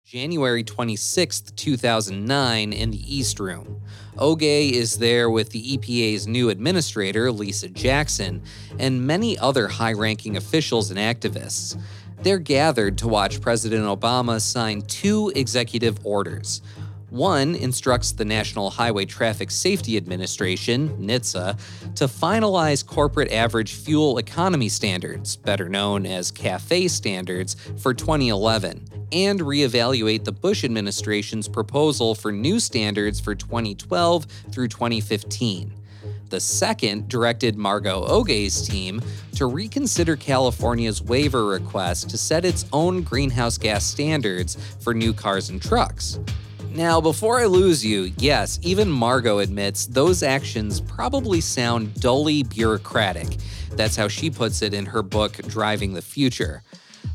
January 0.06 0.64
26th, 0.64 1.54
2009, 1.56 2.72
in 2.72 2.90
the 2.90 3.16
East 3.16 3.38
Room. 3.38 3.80
Oge 4.18 4.42
is 4.42 4.98
there 4.98 5.28
with 5.28 5.50
the 5.50 5.76
EPA's 5.76 6.26
new 6.26 6.48
administrator, 6.50 7.30
Lisa 7.30 7.68
Jackson, 7.68 8.42
and 8.78 9.06
many 9.06 9.38
other 9.38 9.68
high 9.68 9.92
ranking 9.92 10.36
officials 10.36 10.90
and 10.90 10.98
activists. 10.98 11.80
They're 12.22 12.38
gathered 12.38 12.98
to 12.98 13.08
watch 13.08 13.40
President 13.40 13.84
Obama 13.84 14.40
sign 14.40 14.82
two 14.82 15.32
executive 15.34 15.98
orders 16.04 16.60
one 17.10 17.54
instructs 17.56 18.12
the 18.12 18.24
National 18.24 18.70
Highway 18.70 19.04
Traffic 19.04 19.50
Safety 19.50 19.96
Administration, 19.96 20.88
NHTSA, 21.00 21.94
to 21.96 22.04
finalize 22.04 22.86
corporate 22.86 23.32
average 23.32 23.74
fuel 23.74 24.18
economy 24.18 24.68
standards, 24.68 25.36
better 25.36 25.68
known 25.68 26.06
as 26.06 26.30
CAFE 26.30 26.88
standards, 26.88 27.56
for 27.78 27.92
2011, 27.92 28.86
and 29.12 29.40
reevaluate 29.40 30.24
the 30.24 30.32
Bush 30.32 30.64
administration's 30.64 31.48
proposal 31.48 32.14
for 32.14 32.30
new 32.30 32.60
standards 32.60 33.18
for 33.18 33.34
2012 33.34 34.24
through 34.52 34.68
2015. 34.68 35.72
The 36.28 36.40
second 36.40 37.08
directed 37.08 37.56
Margot 37.56 38.04
Oge's 38.04 38.66
team 38.66 39.02
to 39.34 39.46
reconsider 39.46 40.14
California's 40.14 41.02
waiver 41.02 41.44
request 41.46 42.08
to 42.10 42.18
set 42.18 42.44
its 42.44 42.66
own 42.72 43.02
greenhouse 43.02 43.58
gas 43.58 43.84
standards 43.84 44.56
for 44.78 44.94
new 44.94 45.12
cars 45.12 45.50
and 45.50 45.60
trucks. 45.60 46.20
Now, 46.72 47.00
before 47.00 47.40
I 47.40 47.46
lose 47.46 47.84
you, 47.84 48.12
yes, 48.16 48.60
even 48.62 48.88
Margot 48.88 49.40
admits 49.40 49.86
those 49.86 50.22
actions 50.22 50.80
probably 50.80 51.40
sound 51.40 52.00
dully 52.00 52.44
bureaucratic. 52.44 53.38
That's 53.72 53.96
how 53.96 54.06
she 54.06 54.30
puts 54.30 54.62
it 54.62 54.72
in 54.72 54.86
her 54.86 55.02
book, 55.02 55.32
Driving 55.48 55.94
the 55.94 56.02
Future. 56.02 56.62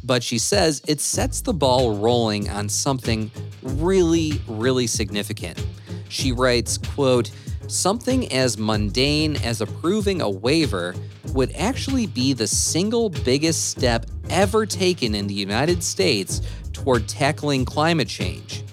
But 0.03 0.23
she 0.23 0.39
says 0.39 0.81
it 0.89 0.99
sets 0.99 1.39
the 1.39 1.53
ball 1.53 1.95
rolling 1.95 2.49
on 2.49 2.67
something 2.67 3.31
really, 3.63 4.41
really 4.45 4.87
significant. 4.87 5.65
She 6.09 6.33
writes, 6.33 6.77
quote, 6.77 7.31
something 7.67 8.31
as 8.33 8.57
mundane 8.57 9.37
as 9.37 9.61
approving 9.61 10.21
a 10.21 10.29
waiver 10.29 10.95
would 11.33 11.55
actually 11.55 12.07
be 12.07 12.33
the 12.33 12.47
single 12.47 13.09
biggest 13.09 13.69
step 13.69 14.05
ever 14.29 14.65
taken 14.65 15.15
in 15.15 15.27
the 15.27 15.33
United 15.33 15.81
States 15.81 16.41
toward 16.73 17.07
tackling 17.07 17.63
climate 17.63 18.09
change. 18.09 18.64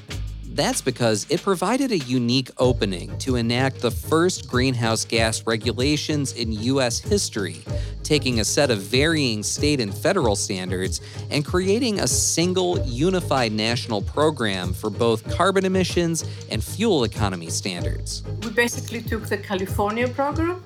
That's 0.54 0.82
because 0.82 1.26
it 1.30 1.40
provided 1.40 1.92
a 1.92 1.98
unique 1.98 2.50
opening 2.58 3.16
to 3.20 3.36
enact 3.36 3.80
the 3.80 3.90
first 3.90 4.50
greenhouse 4.50 5.02
gas 5.02 5.46
regulations 5.46 6.34
in 6.34 6.52
U.S. 6.52 6.98
history, 6.98 7.62
taking 8.02 8.38
a 8.38 8.44
set 8.44 8.70
of 8.70 8.78
varying 8.78 9.42
state 9.42 9.80
and 9.80 9.94
federal 9.94 10.36
standards 10.36 11.00
and 11.30 11.42
creating 11.42 12.00
a 12.00 12.06
single 12.06 12.78
unified 12.80 13.52
national 13.52 14.02
program 14.02 14.74
for 14.74 14.90
both 14.90 15.26
carbon 15.34 15.64
emissions 15.64 16.22
and 16.50 16.62
fuel 16.62 17.04
economy 17.04 17.48
standards. 17.48 18.22
We 18.42 18.50
basically 18.50 19.00
took 19.00 19.26
the 19.30 19.38
California 19.38 20.06
program 20.06 20.62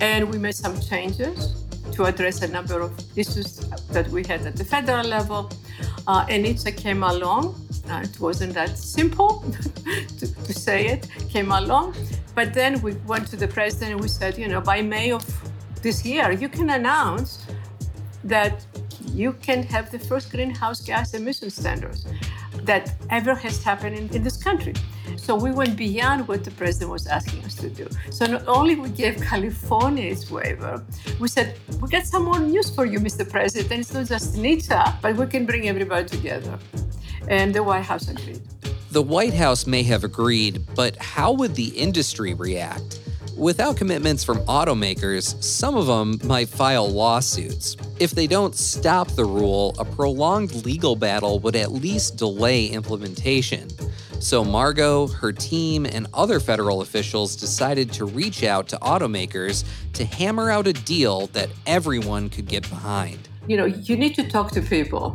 and 0.00 0.28
we 0.32 0.38
made 0.38 0.56
some 0.56 0.80
changes 0.80 1.62
to 1.92 2.06
address 2.06 2.42
a 2.42 2.48
number 2.48 2.80
of 2.80 2.92
issues 3.16 3.58
that 3.90 4.08
we 4.08 4.24
had 4.24 4.44
at 4.44 4.56
the 4.56 4.64
federal 4.64 5.06
level. 5.06 5.48
Uh, 6.08 6.26
and 6.28 6.44
it 6.44 6.76
came 6.76 7.04
along 7.04 7.65
uh, 7.90 8.00
it 8.02 8.18
wasn't 8.20 8.54
that 8.54 8.76
simple 8.76 9.44
to, 10.18 10.44
to, 10.44 10.52
say 10.52 10.86
it, 10.86 11.08
came 11.28 11.52
along. 11.52 11.94
But 12.34 12.52
then 12.52 12.80
we 12.82 12.94
went 13.06 13.28
to 13.28 13.36
the 13.36 13.48
president 13.48 13.92
and 13.92 14.00
we 14.00 14.08
said, 14.08 14.36
you 14.38 14.48
know, 14.48 14.60
by 14.60 14.82
May 14.82 15.12
of 15.12 15.24
this 15.82 16.04
year, 16.04 16.32
you 16.32 16.48
can 16.48 16.70
announce 16.70 17.46
that 18.24 18.66
you 19.12 19.32
can 19.34 19.62
have 19.62 19.90
the 19.90 19.98
first 19.98 20.30
greenhouse 20.30 20.80
gas 20.80 21.14
emission 21.14 21.50
standards 21.50 22.06
that 22.64 22.94
ever 23.10 23.34
has 23.34 23.62
happened 23.62 23.96
in, 23.96 24.08
in 24.14 24.22
this 24.22 24.36
country. 24.36 24.74
So 25.16 25.36
we 25.36 25.52
went 25.52 25.76
beyond 25.76 26.26
what 26.26 26.42
the 26.42 26.50
president 26.50 26.90
was 26.90 27.06
asking 27.06 27.44
us 27.44 27.54
to 27.56 27.70
do. 27.70 27.88
So 28.10 28.26
not 28.26 28.46
only 28.48 28.74
we 28.74 28.88
gave 28.88 29.20
California 29.32 30.10
its 30.10 30.30
waiver, 30.30 30.84
we 31.20 31.28
said, 31.28 31.56
we 31.80 31.88
got 31.88 32.04
some 32.04 32.24
more 32.24 32.40
news 32.40 32.74
for 32.74 32.84
you, 32.84 32.98
Mr. 32.98 33.28
President. 33.28 33.80
It's 33.80 33.94
not 33.94 34.06
just 34.06 34.34
NHTSA, 34.34 35.00
but 35.00 35.16
we 35.16 35.26
can 35.26 35.46
bring 35.46 35.68
everybody 35.68 36.08
together 36.08 36.58
and 37.28 37.54
the 37.54 37.62
White 37.62 37.84
House 37.84 38.08
agreed. 38.08 38.42
The 38.90 39.02
White 39.02 39.34
House 39.34 39.66
may 39.66 39.82
have 39.82 40.04
agreed, 40.04 40.64
but 40.74 40.96
how 40.96 41.32
would 41.32 41.54
the 41.54 41.68
industry 41.68 42.34
react? 42.34 43.00
Without 43.36 43.76
commitments 43.76 44.24
from 44.24 44.38
automakers, 44.46 45.42
some 45.42 45.76
of 45.76 45.86
them 45.86 46.18
might 46.24 46.48
file 46.48 46.88
lawsuits. 46.88 47.76
If 48.00 48.12
they 48.12 48.26
don't 48.26 48.54
stop 48.54 49.08
the 49.08 49.26
rule, 49.26 49.74
a 49.78 49.84
prolonged 49.84 50.64
legal 50.64 50.96
battle 50.96 51.38
would 51.40 51.54
at 51.54 51.70
least 51.70 52.16
delay 52.16 52.66
implementation. 52.68 53.68
So 54.20 54.42
Margot, 54.42 55.08
her 55.08 55.32
team, 55.32 55.84
and 55.84 56.06
other 56.14 56.40
federal 56.40 56.80
officials 56.80 57.36
decided 57.36 57.92
to 57.92 58.06
reach 58.06 58.42
out 58.42 58.68
to 58.68 58.78
automakers 58.78 59.64
to 59.92 60.06
hammer 60.06 60.50
out 60.50 60.66
a 60.66 60.72
deal 60.72 61.26
that 61.28 61.50
everyone 61.66 62.30
could 62.30 62.46
get 62.46 62.66
behind. 62.70 63.28
You 63.46 63.58
know, 63.58 63.66
you 63.66 63.96
need 63.96 64.14
to 64.14 64.26
talk 64.26 64.50
to 64.52 64.62
people 64.62 65.14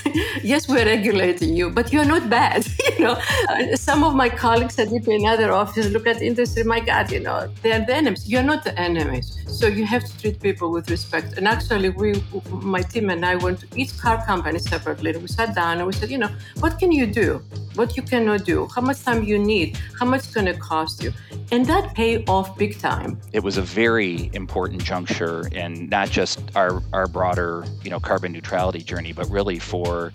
yes, 0.42 0.68
we're 0.68 0.84
regulating 0.84 1.54
you, 1.54 1.70
but 1.70 1.92
you're 1.92 2.04
not 2.04 2.28
bad. 2.28 2.66
you 2.98 3.04
know, 3.04 3.18
uh, 3.48 3.76
some 3.76 4.04
of 4.04 4.14
my 4.14 4.28
colleagues 4.28 4.78
at 4.78 4.92
in 4.92 5.26
other 5.26 5.52
offices 5.52 5.92
look 5.92 6.06
at 6.06 6.20
industry. 6.22 6.64
My 6.64 6.80
God, 6.80 7.10
you 7.10 7.20
know, 7.20 7.52
they're 7.62 7.84
the 7.84 7.94
enemies. 7.94 8.28
You're 8.28 8.42
not 8.42 8.64
the 8.64 8.78
enemies. 8.78 9.38
So 9.46 9.66
you 9.66 9.84
have 9.86 10.04
to 10.04 10.18
treat 10.18 10.40
people 10.40 10.70
with 10.70 10.90
respect. 10.90 11.38
And 11.38 11.46
actually, 11.46 11.90
we, 11.90 12.22
my 12.50 12.82
team 12.82 13.10
and 13.10 13.24
I 13.24 13.36
went 13.36 13.60
to 13.60 13.66
each 13.76 13.96
car 13.98 14.24
company 14.24 14.58
separately. 14.58 15.10
And 15.10 15.22
we 15.22 15.28
sat 15.28 15.54
down 15.54 15.78
and 15.78 15.86
we 15.86 15.92
said, 15.92 16.10
you 16.10 16.18
know, 16.18 16.30
what 16.60 16.78
can 16.78 16.92
you 16.92 17.06
do? 17.06 17.42
What 17.74 17.96
you 17.96 18.02
cannot 18.02 18.44
do? 18.44 18.68
How 18.74 18.82
much 18.82 19.02
time 19.02 19.24
you 19.24 19.38
need? 19.38 19.78
How 19.98 20.06
much 20.06 20.24
it's 20.24 20.34
going 20.34 20.46
to 20.46 20.54
cost 20.54 21.02
you? 21.02 21.12
And 21.50 21.66
that 21.66 21.94
paid 21.94 22.28
off 22.28 22.56
big 22.56 22.78
time. 22.78 23.20
It 23.32 23.42
was 23.42 23.56
a 23.56 23.62
very 23.62 24.30
important 24.32 24.82
juncture 24.82 25.48
in 25.52 25.88
not 25.88 26.10
just 26.10 26.40
our, 26.56 26.82
our 26.92 27.06
broader, 27.06 27.64
you 27.82 27.90
know, 27.90 28.00
carbon 28.00 28.32
neutrality 28.32 28.80
journey, 28.80 29.12
but 29.12 29.28
really 29.30 29.58
for 29.58 30.12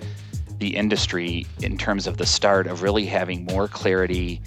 the 0.59 0.75
industry 0.75 1.45
in 1.61 1.77
terms 1.77 2.07
of 2.07 2.17
the 2.17 2.25
start 2.25 2.67
of 2.67 2.81
really 2.81 3.05
having 3.05 3.45
more 3.45 3.67
clarity 3.67 4.41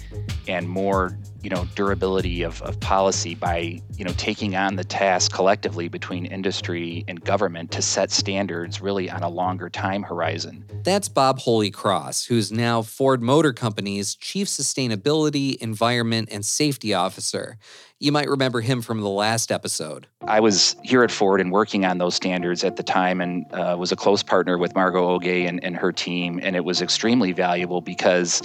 and 0.47 0.67
more 0.67 1.17
you 1.41 1.49
know 1.49 1.65
durability 1.75 2.43
of, 2.43 2.61
of 2.61 2.79
policy 2.79 3.35
by 3.35 3.81
you 3.97 4.05
know 4.05 4.13
taking 4.17 4.55
on 4.55 4.75
the 4.75 4.83
task 4.83 5.31
collectively 5.31 5.87
between 5.87 6.25
industry 6.25 7.03
and 7.07 7.23
government 7.23 7.71
to 7.71 7.81
set 7.81 8.11
standards 8.11 8.81
really 8.81 9.09
on 9.09 9.23
a 9.23 9.29
longer 9.29 9.69
time 9.69 10.03
horizon 10.03 10.65
that's 10.83 11.09
bob 11.09 11.39
Holycross 11.39 12.27
who's 12.27 12.51
now 12.51 12.81
ford 12.81 13.21
motor 13.21 13.53
company's 13.53 14.15
chief 14.15 14.47
sustainability 14.47 15.55
environment 15.57 16.29
and 16.31 16.45
safety 16.45 16.93
officer 16.93 17.57
you 18.01 18.11
might 18.11 18.27
remember 18.27 18.61
him 18.61 18.81
from 18.81 19.01
the 19.01 19.09
last 19.09 19.51
episode. 19.51 20.07
I 20.27 20.39
was 20.39 20.75
here 20.81 21.03
at 21.03 21.11
Ford 21.11 21.39
and 21.39 21.51
working 21.51 21.85
on 21.85 21.99
those 21.99 22.15
standards 22.15 22.63
at 22.63 22.75
the 22.75 22.81
time 22.81 23.21
and 23.21 23.45
uh, 23.53 23.75
was 23.77 23.91
a 23.91 23.95
close 23.95 24.23
partner 24.23 24.57
with 24.57 24.73
Margot 24.73 25.07
Oge 25.07 25.27
and, 25.27 25.63
and 25.63 25.77
her 25.77 25.91
team. 25.91 26.39
And 26.41 26.55
it 26.55 26.65
was 26.65 26.81
extremely 26.81 27.31
valuable 27.31 27.79
because 27.79 28.41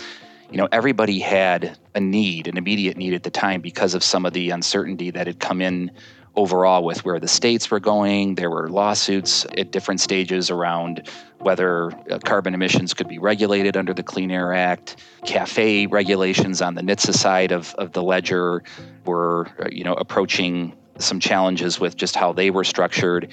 you 0.50 0.58
know, 0.58 0.68
everybody 0.70 1.18
had 1.18 1.78
a 1.94 2.00
need, 2.00 2.46
an 2.46 2.56
immediate 2.56 2.96
need 2.96 3.14
at 3.14 3.22
the 3.22 3.30
time 3.30 3.60
because 3.60 3.94
of 3.94 4.04
some 4.04 4.24
of 4.24 4.32
the 4.32 4.50
uncertainty 4.50 5.10
that 5.10 5.26
had 5.26 5.40
come 5.40 5.60
in 5.60 5.90
overall 6.36 6.84
with 6.84 7.04
where 7.04 7.18
the 7.18 7.28
states 7.28 7.70
were 7.70 7.80
going. 7.80 8.34
There 8.34 8.50
were 8.50 8.68
lawsuits 8.68 9.46
at 9.56 9.72
different 9.72 10.00
stages 10.00 10.50
around 10.50 11.08
whether 11.38 11.92
uh, 12.10 12.18
carbon 12.24 12.54
emissions 12.54 12.94
could 12.94 13.08
be 13.08 13.18
regulated 13.18 13.76
under 13.76 13.94
the 13.94 14.02
Clean 14.02 14.30
Air 14.30 14.52
Act. 14.52 14.96
CAFE 15.24 15.90
regulations 15.90 16.60
on 16.62 16.74
the 16.74 16.82
NHTSA 16.82 17.14
side 17.14 17.52
of, 17.52 17.74
of 17.76 17.92
the 17.92 18.02
ledger 18.02 18.62
were, 19.04 19.48
uh, 19.58 19.68
you 19.70 19.82
know, 19.82 19.94
approaching 19.94 20.74
some 20.98 21.20
challenges 21.20 21.80
with 21.80 21.96
just 21.96 22.14
how 22.16 22.32
they 22.32 22.50
were 22.50 22.64
structured. 22.64 23.32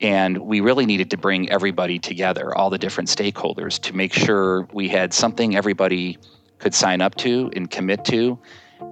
And 0.00 0.38
we 0.38 0.60
really 0.60 0.86
needed 0.86 1.10
to 1.10 1.16
bring 1.16 1.50
everybody 1.50 1.98
together, 1.98 2.56
all 2.56 2.70
the 2.70 2.78
different 2.78 3.08
stakeholders, 3.08 3.80
to 3.80 3.94
make 3.94 4.12
sure 4.12 4.68
we 4.72 4.88
had 4.88 5.12
something 5.12 5.56
everybody 5.56 6.18
could 6.58 6.74
sign 6.74 7.00
up 7.00 7.14
to 7.16 7.50
and 7.54 7.70
commit 7.70 8.04
to 8.06 8.38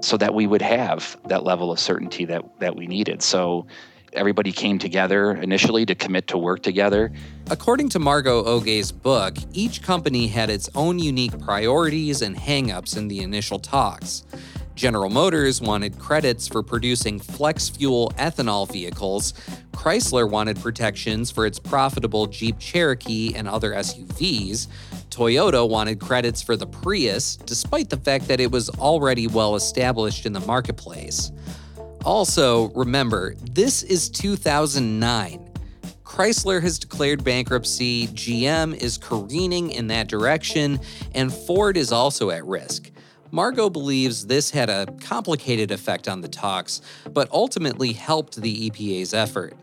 so 0.00 0.16
that 0.16 0.34
we 0.34 0.46
would 0.46 0.62
have 0.62 1.16
that 1.26 1.44
level 1.44 1.70
of 1.70 1.78
certainty 1.78 2.24
that, 2.24 2.42
that 2.60 2.76
we 2.76 2.86
needed. 2.86 3.22
So 3.22 3.66
everybody 4.12 4.52
came 4.52 4.78
together 4.78 5.32
initially 5.32 5.86
to 5.86 5.94
commit 5.94 6.26
to 6.28 6.38
work 6.38 6.62
together. 6.62 7.12
According 7.50 7.90
to 7.90 7.98
Margot 7.98 8.44
Oge's 8.44 8.90
book, 8.90 9.36
each 9.52 9.82
company 9.82 10.26
had 10.26 10.50
its 10.50 10.68
own 10.74 10.98
unique 10.98 11.38
priorities 11.40 12.22
and 12.22 12.36
hangups 12.36 12.96
in 12.96 13.08
the 13.08 13.20
initial 13.20 13.58
talks. 13.58 14.24
General 14.74 15.08
Motors 15.08 15.62
wanted 15.62 15.98
credits 15.98 16.46
for 16.46 16.62
producing 16.62 17.18
flex 17.18 17.70
fuel 17.70 18.12
ethanol 18.18 18.70
vehicles. 18.70 19.32
Chrysler 19.72 20.28
wanted 20.28 20.60
protections 20.60 21.30
for 21.30 21.46
its 21.46 21.58
profitable 21.58 22.26
Jeep 22.26 22.58
Cherokee 22.58 23.34
and 23.34 23.48
other 23.48 23.72
SUVs. 23.72 24.68
Toyota 25.16 25.66
wanted 25.66 25.98
credits 25.98 26.42
for 26.42 26.58
the 26.58 26.66
Prius, 26.66 27.36
despite 27.36 27.88
the 27.88 27.96
fact 27.96 28.28
that 28.28 28.38
it 28.38 28.50
was 28.50 28.68
already 28.68 29.26
well 29.26 29.56
established 29.56 30.26
in 30.26 30.34
the 30.34 30.40
marketplace. 30.40 31.32
Also, 32.04 32.68
remember, 32.74 33.34
this 33.40 33.82
is 33.82 34.10
2009. 34.10 35.50
Chrysler 36.04 36.60
has 36.60 36.78
declared 36.78 37.24
bankruptcy, 37.24 38.08
GM 38.08 38.76
is 38.76 38.98
careening 38.98 39.70
in 39.70 39.86
that 39.86 40.06
direction, 40.06 40.78
and 41.14 41.32
Ford 41.32 41.78
is 41.78 41.92
also 41.92 42.28
at 42.28 42.44
risk. 42.44 42.90
Margot 43.30 43.70
believes 43.70 44.26
this 44.26 44.50
had 44.50 44.70
a 44.70 44.86
complicated 45.00 45.70
effect 45.70 46.08
on 46.08 46.20
the 46.20 46.28
talks, 46.28 46.80
but 47.12 47.28
ultimately 47.32 47.92
helped 47.92 48.40
the 48.40 48.70
EPA's 48.70 49.12
effort. 49.12 49.54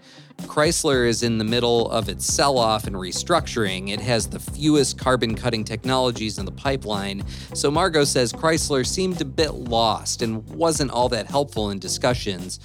Chrysler 0.41 1.07
is 1.07 1.23
in 1.23 1.37
the 1.37 1.43
middle 1.43 1.89
of 1.89 2.09
its 2.09 2.25
sell 2.25 2.57
off 2.57 2.87
and 2.87 2.95
restructuring. 2.95 3.89
It 3.89 3.99
has 4.01 4.27
the 4.27 4.39
fewest 4.39 4.97
carbon 4.97 5.35
cutting 5.35 5.63
technologies 5.63 6.37
in 6.37 6.45
the 6.45 6.51
pipeline, 6.51 7.23
so 7.53 7.71
Margot 7.71 8.03
says 8.03 8.33
Chrysler 8.33 8.85
seemed 8.85 9.21
a 9.21 9.25
bit 9.25 9.53
lost 9.53 10.21
and 10.21 10.47
wasn't 10.49 10.91
all 10.91 11.07
that 11.09 11.27
helpful 11.27 11.69
in 11.69 11.79
discussions. 11.79 12.59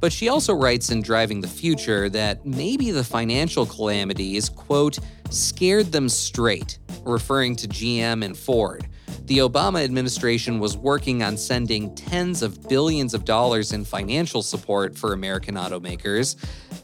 But 0.00 0.12
she 0.12 0.28
also 0.28 0.54
writes 0.54 0.90
in 0.90 1.02
Driving 1.02 1.42
the 1.42 1.48
Future 1.48 2.08
that 2.08 2.46
maybe 2.46 2.90
the 2.90 3.04
financial 3.04 3.66
calamities, 3.66 4.48
quote, 4.48 4.98
scared 5.28 5.92
them 5.92 6.08
straight, 6.08 6.78
referring 7.04 7.54
to 7.56 7.68
GM 7.68 8.24
and 8.24 8.36
Ford. 8.36 8.88
The 9.26 9.38
Obama 9.38 9.82
administration 9.84 10.58
was 10.58 10.76
working 10.76 11.22
on 11.22 11.36
sending 11.36 11.94
tens 11.94 12.42
of 12.42 12.68
billions 12.68 13.14
of 13.14 13.24
dollars 13.24 13.72
in 13.72 13.84
financial 13.84 14.42
support 14.42 14.96
for 14.96 15.12
American 15.12 15.54
automakers. 15.54 16.36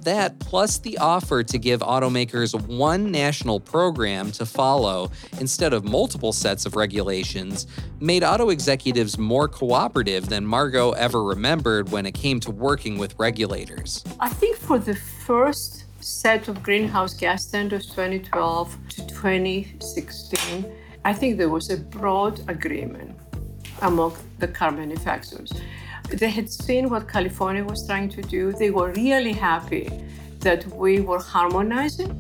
That, 0.03 0.39
plus 0.39 0.79
the 0.79 0.99
offer 0.99 1.43
to 1.43 1.59
give 1.59 1.81
automakers 1.81 2.55
one 2.67 3.11
national 3.11 3.61
program 3.61 4.31
to 4.33 4.47
follow 4.47 5.11
instead 5.41 5.73
of 5.73 5.85
multiple 5.85 6.33
sets 6.33 6.67
of 6.67 6.77
regulations, 6.77 7.67
made 8.01 8.23
auto 8.23 8.51
executives 8.51 9.19
more 9.19 9.49
cooperative 9.49 10.29
than 10.29 10.47
Margot 10.47 10.93
ever 10.93 11.25
remembered 11.25 11.91
when 11.91 12.07
it 12.07 12.15
came 12.15 12.39
to 12.41 12.51
working 12.51 12.99
with 12.99 13.19
regulators. 13.19 14.05
I 14.21 14.29
think 14.29 14.57
for 14.57 14.79
the 14.79 14.95
first 14.95 15.85
set 16.01 16.47
of 16.47 16.63
greenhouse 16.63 17.15
gas 17.15 17.45
standards 17.45 17.87
2012 17.87 18.77
to 18.91 19.07
2016, 19.07 20.65
I 21.07 21.13
think 21.13 21.39
there 21.39 21.49
was 21.49 21.71
a 21.71 21.77
broad 21.77 22.41
agreement 22.49 23.17
among 23.81 24.17
the 24.41 24.49
car 24.49 24.73
manufacturers. 24.73 25.53
They 26.11 26.31
had 26.31 26.51
seen 26.51 26.91
what 26.91 27.07
California 27.09 27.63
was 27.63 27.87
trying 27.87 28.09
to 28.09 28.23
do. 28.23 28.51
They 28.51 28.71
were 28.71 28.91
really 28.91 29.33
happy 29.33 29.89
that 30.41 30.67
we 30.67 30.99
were 30.99 31.21
harmonizing. 31.21 32.11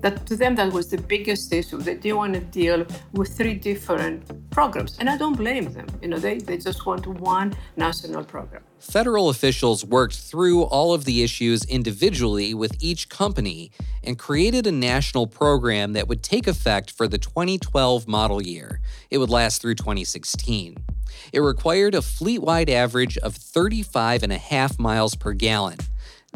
That 0.00 0.26
to 0.26 0.36
them 0.36 0.54
that 0.56 0.72
was 0.72 0.88
the 0.90 0.98
biggest 0.98 1.52
issue. 1.52 1.78
They 1.78 1.94
didn't 1.94 2.16
want 2.16 2.34
to 2.34 2.40
deal 2.40 2.86
with 3.12 3.36
three 3.36 3.54
different 3.54 4.50
programs. 4.50 4.96
And 4.98 5.08
I 5.10 5.16
don't 5.16 5.36
blame 5.36 5.72
them. 5.72 5.86
You 6.02 6.08
know, 6.08 6.18
they, 6.18 6.38
they 6.38 6.58
just 6.58 6.86
want 6.86 7.06
one 7.06 7.54
national 7.76 8.24
program. 8.24 8.62
Federal 8.78 9.28
officials 9.28 9.84
worked 9.84 10.16
through 10.16 10.62
all 10.62 10.94
of 10.94 11.04
the 11.04 11.22
issues 11.22 11.64
individually 11.64 12.54
with 12.54 12.76
each 12.80 13.08
company 13.08 13.72
and 14.04 14.18
created 14.18 14.66
a 14.66 14.72
national 14.72 15.26
program 15.26 15.94
that 15.94 16.06
would 16.06 16.22
take 16.22 16.46
effect 16.46 16.90
for 16.90 17.08
the 17.08 17.18
2012 17.18 18.06
model 18.06 18.40
year. 18.40 18.80
It 19.10 19.18
would 19.18 19.30
last 19.30 19.60
through 19.60 19.74
2016. 19.74 20.76
It 21.32 21.40
required 21.40 21.94
a 21.94 22.02
fleet 22.02 22.40
wide 22.40 22.70
average 22.70 23.18
of 23.18 23.34
35 23.34 24.22
and 24.22 24.32
a 24.32 24.38
half 24.38 24.78
miles 24.78 25.14
per 25.14 25.32
gallon. 25.32 25.78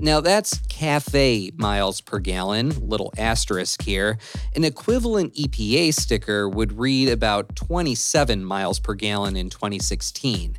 Now 0.01 0.21
that's 0.21 0.59
cafe 0.69 1.53
miles 1.57 2.01
per 2.01 2.19
gallon, 2.19 2.89
little 2.89 3.13
asterisk 3.17 3.83
here. 3.83 4.19
An 4.57 4.65
equivalent 4.65 5.35
EPA 5.35 5.95
sticker 5.95 6.49
would 6.49 6.79
read 6.79 7.09
about 7.09 7.55
27 7.55 8.45
miles 8.45 8.81
per 8.81 8.95
gallon 8.95 9.37
in 9.37 9.51
2016. 9.51 10.59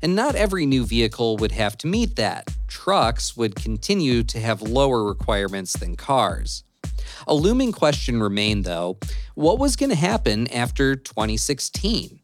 And 0.00 0.14
not 0.14 0.36
every 0.36 0.64
new 0.64 0.86
vehicle 0.86 1.36
would 1.38 1.52
have 1.52 1.76
to 1.78 1.86
meet 1.86 2.16
that. 2.16 2.48
Trucks 2.68 3.36
would 3.36 3.56
continue 3.56 4.22
to 4.22 4.38
have 4.38 4.62
lower 4.62 5.04
requirements 5.04 5.72
than 5.74 5.96
cars. 5.96 6.64
A 7.26 7.34
looming 7.34 7.72
question 7.72 8.22
remained, 8.22 8.64
though 8.64 8.98
what 9.34 9.58
was 9.58 9.76
going 9.76 9.90
to 9.90 9.96
happen 9.96 10.48
after 10.48 10.96
2016? 10.96 12.17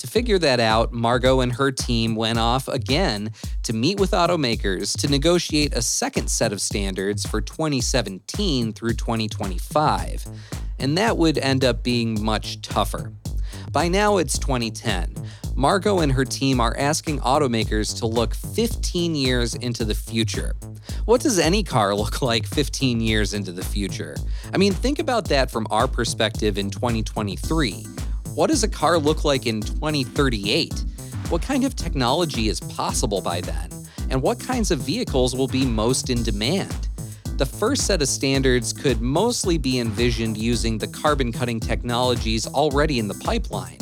To 0.00 0.06
figure 0.06 0.38
that 0.38 0.60
out, 0.60 0.94
Margot 0.94 1.40
and 1.40 1.52
her 1.52 1.70
team 1.70 2.16
went 2.16 2.38
off 2.38 2.68
again 2.68 3.32
to 3.64 3.74
meet 3.74 4.00
with 4.00 4.12
automakers 4.12 4.98
to 4.98 5.08
negotiate 5.08 5.74
a 5.74 5.82
second 5.82 6.30
set 6.30 6.54
of 6.54 6.62
standards 6.62 7.26
for 7.26 7.42
2017 7.42 8.72
through 8.72 8.94
2025. 8.94 10.24
And 10.78 10.96
that 10.96 11.18
would 11.18 11.36
end 11.36 11.66
up 11.66 11.82
being 11.82 12.24
much 12.24 12.62
tougher. 12.62 13.12
By 13.72 13.88
now, 13.88 14.16
it's 14.16 14.38
2010. 14.38 15.14
Margot 15.54 15.98
and 15.98 16.12
her 16.12 16.24
team 16.24 16.60
are 16.60 16.74
asking 16.78 17.18
automakers 17.20 17.94
to 17.98 18.06
look 18.06 18.34
15 18.34 19.14
years 19.14 19.54
into 19.54 19.84
the 19.84 19.94
future. 19.94 20.56
What 21.04 21.20
does 21.20 21.38
any 21.38 21.62
car 21.62 21.94
look 22.02 22.22
like 22.22 22.46
15 22.46 23.02
years 23.02 23.34
into 23.34 23.52
the 23.52 23.64
future? 23.64 24.16
I 24.54 24.56
mean, 24.56 24.72
think 24.72 24.98
about 24.98 25.26
that 25.26 25.50
from 25.50 25.66
our 25.70 25.86
perspective 25.86 26.56
in 26.56 26.70
2023. 26.70 27.84
What 28.34 28.48
does 28.48 28.62
a 28.62 28.68
car 28.68 28.96
look 28.96 29.24
like 29.24 29.46
in 29.46 29.60
2038? 29.60 30.84
What 31.30 31.42
kind 31.42 31.64
of 31.64 31.74
technology 31.74 32.48
is 32.48 32.60
possible 32.60 33.20
by 33.20 33.40
then? 33.40 33.68
And 34.08 34.22
what 34.22 34.38
kinds 34.38 34.70
of 34.70 34.78
vehicles 34.78 35.34
will 35.34 35.48
be 35.48 35.64
most 35.64 36.10
in 36.10 36.22
demand? 36.22 36.88
The 37.38 37.46
first 37.46 37.86
set 37.86 38.00
of 38.02 38.08
standards 38.08 38.72
could 38.72 39.00
mostly 39.00 39.58
be 39.58 39.80
envisioned 39.80 40.36
using 40.36 40.78
the 40.78 40.86
carbon 40.86 41.32
cutting 41.32 41.58
technologies 41.58 42.46
already 42.46 43.00
in 43.00 43.08
the 43.08 43.14
pipeline. 43.14 43.78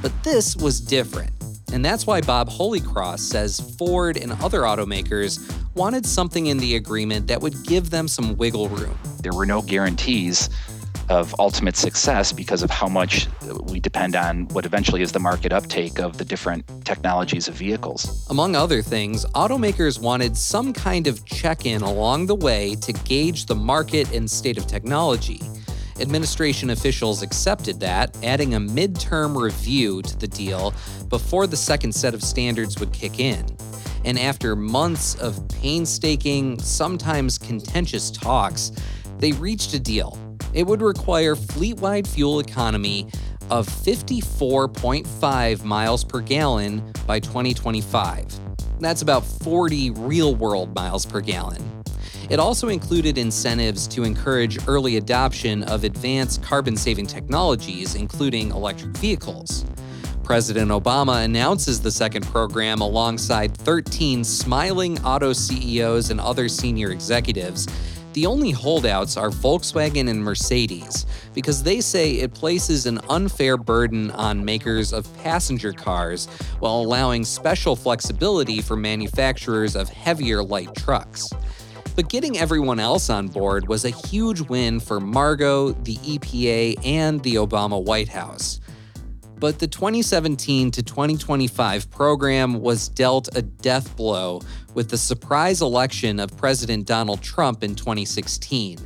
But 0.00 0.12
this 0.24 0.56
was 0.56 0.80
different. 0.80 1.30
And 1.70 1.84
that's 1.84 2.06
why 2.06 2.22
Bob 2.22 2.48
Holycross 2.48 3.18
says 3.18 3.60
Ford 3.76 4.16
and 4.16 4.32
other 4.32 4.62
automakers 4.62 5.40
wanted 5.74 6.06
something 6.06 6.46
in 6.46 6.56
the 6.56 6.76
agreement 6.76 7.26
that 7.26 7.40
would 7.42 7.64
give 7.64 7.90
them 7.90 8.08
some 8.08 8.36
wiggle 8.38 8.70
room. 8.70 8.98
There 9.22 9.34
were 9.34 9.46
no 9.46 9.60
guarantees 9.60 10.48
of 11.10 11.34
ultimate 11.40 11.76
success 11.76 12.32
because 12.32 12.62
of 12.62 12.70
how 12.70 12.88
much 12.88 13.26
we 13.64 13.80
depend 13.80 14.14
on 14.14 14.46
what 14.48 14.64
eventually 14.64 15.02
is 15.02 15.10
the 15.10 15.18
market 15.18 15.52
uptake 15.52 15.98
of 15.98 16.16
the 16.18 16.24
different 16.24 16.64
technologies 16.84 17.48
of 17.48 17.54
vehicles. 17.54 18.26
Among 18.30 18.54
other 18.54 18.80
things, 18.80 19.24
automakers 19.34 20.00
wanted 20.00 20.36
some 20.36 20.72
kind 20.72 21.08
of 21.08 21.24
check 21.26 21.66
in 21.66 21.82
along 21.82 22.26
the 22.26 22.36
way 22.36 22.76
to 22.76 22.92
gauge 22.92 23.46
the 23.46 23.56
market 23.56 24.12
and 24.14 24.30
state 24.30 24.56
of 24.56 24.68
technology. 24.68 25.40
Administration 26.00 26.70
officials 26.70 27.22
accepted 27.22 27.80
that, 27.80 28.16
adding 28.22 28.54
a 28.54 28.60
midterm 28.60 29.36
review 29.38 30.02
to 30.02 30.16
the 30.16 30.28
deal 30.28 30.72
before 31.08 31.48
the 31.48 31.56
second 31.56 31.92
set 31.92 32.14
of 32.14 32.22
standards 32.22 32.78
would 32.78 32.92
kick 32.92 33.18
in. 33.18 33.44
And 34.04 34.18
after 34.18 34.54
months 34.54 35.16
of 35.16 35.46
painstaking, 35.48 36.60
sometimes 36.60 37.36
contentious 37.36 38.12
talks, 38.12 38.70
they 39.18 39.32
reached 39.32 39.74
a 39.74 39.78
deal 39.80 40.16
it 40.52 40.66
would 40.66 40.82
require 40.82 41.36
fleet 41.36 41.78
wide 41.80 42.06
fuel 42.06 42.40
economy 42.40 43.06
of 43.50 43.66
54.5 43.66 45.64
miles 45.64 46.04
per 46.04 46.20
gallon 46.20 46.92
by 47.06 47.20
2025. 47.20 48.26
That's 48.78 49.02
about 49.02 49.24
40 49.24 49.90
real 49.90 50.34
world 50.34 50.74
miles 50.74 51.04
per 51.04 51.20
gallon. 51.20 51.62
It 52.30 52.38
also 52.38 52.68
included 52.68 53.18
incentives 53.18 53.88
to 53.88 54.04
encourage 54.04 54.68
early 54.68 54.96
adoption 54.96 55.64
of 55.64 55.82
advanced 55.82 56.42
carbon 56.42 56.76
saving 56.76 57.06
technologies, 57.08 57.96
including 57.96 58.52
electric 58.52 58.96
vehicles. 58.98 59.64
President 60.22 60.70
Obama 60.70 61.24
announces 61.24 61.80
the 61.80 61.90
second 61.90 62.24
program 62.24 62.80
alongside 62.80 63.56
13 63.56 64.22
smiling 64.22 64.96
auto 65.04 65.32
CEOs 65.32 66.10
and 66.10 66.20
other 66.20 66.48
senior 66.48 66.92
executives 66.92 67.66
the 68.12 68.26
only 68.26 68.50
holdouts 68.50 69.16
are 69.16 69.30
Volkswagen 69.30 70.08
and 70.08 70.22
Mercedes, 70.22 71.06
because 71.34 71.62
they 71.62 71.80
say 71.80 72.14
it 72.14 72.34
places 72.34 72.86
an 72.86 73.00
unfair 73.08 73.56
burden 73.56 74.10
on 74.12 74.44
makers 74.44 74.92
of 74.92 75.12
passenger 75.18 75.72
cars 75.72 76.26
while 76.58 76.80
allowing 76.80 77.24
special 77.24 77.76
flexibility 77.76 78.60
for 78.60 78.76
manufacturers 78.76 79.76
of 79.76 79.88
heavier 79.88 80.42
light 80.42 80.74
trucks. 80.74 81.30
But 81.96 82.08
getting 82.08 82.38
everyone 82.38 82.80
else 82.80 83.10
on 83.10 83.28
board 83.28 83.68
was 83.68 83.84
a 83.84 83.90
huge 83.90 84.40
win 84.40 84.80
for 84.80 85.00
Margot, 85.00 85.72
the 85.72 85.96
EPA, 85.96 86.84
and 86.84 87.22
the 87.22 87.34
Obama 87.34 87.82
White 87.82 88.08
House. 88.08 88.60
But 89.40 89.58
the 89.58 89.66
2017 89.66 90.70
to 90.72 90.82
2025 90.82 91.90
program 91.90 92.60
was 92.60 92.90
dealt 92.90 93.34
a 93.34 93.40
death 93.40 93.96
blow 93.96 94.42
with 94.74 94.90
the 94.90 94.98
surprise 94.98 95.62
election 95.62 96.20
of 96.20 96.36
President 96.36 96.86
Donald 96.86 97.22
Trump 97.22 97.64
in 97.64 97.74
2016. 97.74 98.78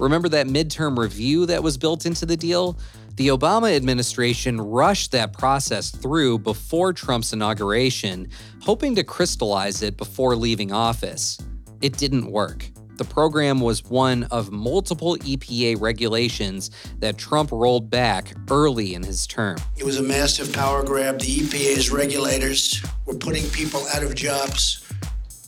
Remember 0.00 0.28
that 0.28 0.48
midterm 0.48 0.98
review 0.98 1.46
that 1.46 1.62
was 1.62 1.78
built 1.78 2.04
into 2.04 2.26
the 2.26 2.36
deal? 2.36 2.76
The 3.14 3.28
Obama 3.28 3.76
administration 3.76 4.60
rushed 4.60 5.12
that 5.12 5.34
process 5.34 5.90
through 5.90 6.40
before 6.40 6.92
Trump's 6.92 7.32
inauguration, 7.32 8.28
hoping 8.60 8.96
to 8.96 9.04
crystallize 9.04 9.82
it 9.82 9.96
before 9.96 10.34
leaving 10.34 10.72
office. 10.72 11.38
It 11.80 11.96
didn't 11.96 12.26
work. 12.26 12.68
The 13.02 13.08
program 13.12 13.58
was 13.58 13.84
one 13.84 14.28
of 14.30 14.52
multiple 14.52 15.16
EPA 15.16 15.80
regulations 15.80 16.70
that 17.00 17.18
Trump 17.18 17.50
rolled 17.50 17.90
back 17.90 18.32
early 18.48 18.94
in 18.94 19.02
his 19.02 19.26
term. 19.26 19.56
It 19.76 19.82
was 19.82 19.98
a 19.98 20.04
massive 20.04 20.52
power 20.52 20.84
grab. 20.84 21.18
The 21.18 21.38
EPA's 21.38 21.90
regulators 21.90 22.80
were 23.04 23.16
putting 23.16 23.42
people 23.50 23.84
out 23.92 24.04
of 24.04 24.14
jobs 24.14 24.88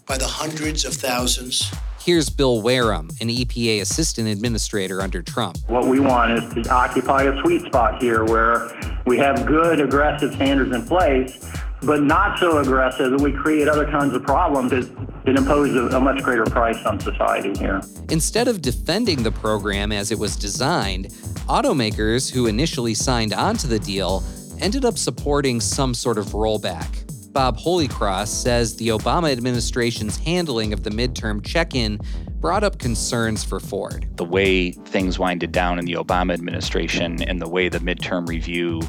by 0.05 0.19
the 0.19 0.27
hundreds 0.27 0.85
of 0.85 0.95
thousands. 0.95 1.73
Here's 2.01 2.29
Bill 2.29 2.61
Wehrum, 2.61 3.09
an 3.21 3.29
EPA 3.29 3.83
assistant 3.83 4.27
administrator 4.27 5.01
under 5.01 5.23
Trump. 5.23 5.57
What 5.69 5.87
we 5.87 6.01
want 6.01 6.33
is 6.33 6.55
to 6.55 6.75
occupy 6.75 7.23
a 7.23 7.41
sweet 7.43 7.63
spot 7.67 8.03
here 8.03 8.25
where 8.25 8.69
we 9.07 9.17
have 9.19 9.47
good, 9.47 9.81
aggressive 9.81 10.35
standards 10.35 10.75
in 10.75 10.85
place, 10.87 11.39
but 11.87 12.03
not 12.03 12.39
so 12.39 12.59
aggressive 12.59 13.11
that 13.11 13.21
we 13.21 13.33
create 13.33 13.69
other 13.69 13.91
kinds 13.91 14.15
of 14.15 14.23
problems 14.23 14.71
that, 14.71 15.25
that 15.25 15.37
impose 15.37 15.75
a, 15.75 15.97
a 15.97 16.01
much 16.01 16.23
greater 16.23 16.45
price 16.45 16.85
on 16.85 16.99
society 16.99 17.53
here. 17.59 17.81
Instead 18.09 18.49
of 18.49 18.63
defending 18.63 19.23
the 19.23 19.33
program 19.33 19.93
as 19.93 20.11
it 20.11 20.19
was 20.19 20.37
designed, 20.37 21.07
automakers 21.49 22.31
who 22.31 22.47
initially 22.47 22.95
signed 22.95 23.33
onto 23.33 23.69
the 23.69 23.79
deal 23.79 24.23
ended 24.61 24.85
up 24.85 24.97
supporting 24.97 25.61
some 25.61 25.95
sort 25.95 26.19
of 26.19 26.27
rollback. 26.27 27.05
Bob 27.33 27.59
Holycross 27.59 28.29
says 28.29 28.77
the 28.77 28.89
Obama 28.89 29.33
administration's 29.33 30.17
handling 30.17 30.73
of 30.73 30.85
the 30.85 30.91
midterm 30.91 31.45
check 31.45 31.75
in 31.75 32.01
brought 32.39 32.63
up 32.63 32.79
concerns 32.79 33.43
for 33.43 33.59
Ford. 33.59 34.07
The 34.17 34.25
way 34.25 34.71
things 34.71 35.19
winded 35.19 35.51
down 35.51 35.81
in 35.81 35.85
the 35.85 35.95
Obama 35.95 36.33
administration 36.33 37.23
and 37.23 37.43
the 37.43 37.49
way 37.49 37.69
the 37.69 37.81
midterm 37.81 38.29
review 38.29 38.83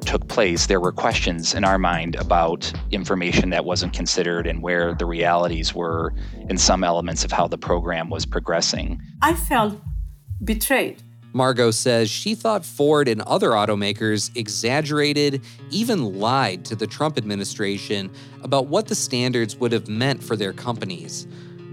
took 0.00 0.28
place, 0.28 0.66
there 0.66 0.80
were 0.80 0.92
questions 0.92 1.54
in 1.54 1.64
our 1.64 1.78
mind 1.78 2.16
about 2.16 2.72
information 2.90 3.50
that 3.50 3.64
wasn't 3.64 3.92
considered 3.92 4.46
and 4.46 4.62
where 4.62 4.94
the 4.94 5.06
realities 5.06 5.74
were 5.74 6.12
in 6.48 6.58
some 6.58 6.84
elements 6.84 7.24
of 7.24 7.32
how 7.32 7.46
the 7.46 7.58
program 7.58 8.10
was 8.10 8.26
progressing. 8.26 9.00
I 9.22 9.34
felt 9.34 9.80
betrayed. 10.42 11.02
Margot 11.32 11.70
says 11.70 12.10
she 12.10 12.34
thought 12.34 12.64
Ford 12.64 13.06
and 13.06 13.22
other 13.22 13.50
automakers 13.50 14.36
exaggerated, 14.36 15.42
even 15.70 16.18
lied 16.18 16.64
to 16.64 16.74
the 16.74 16.88
Trump 16.88 17.16
administration 17.16 18.10
about 18.42 18.66
what 18.66 18.88
the 18.88 18.96
standards 18.96 19.54
would 19.56 19.70
have 19.70 19.88
meant 19.88 20.24
for 20.24 20.34
their 20.34 20.52
companies. 20.52 21.28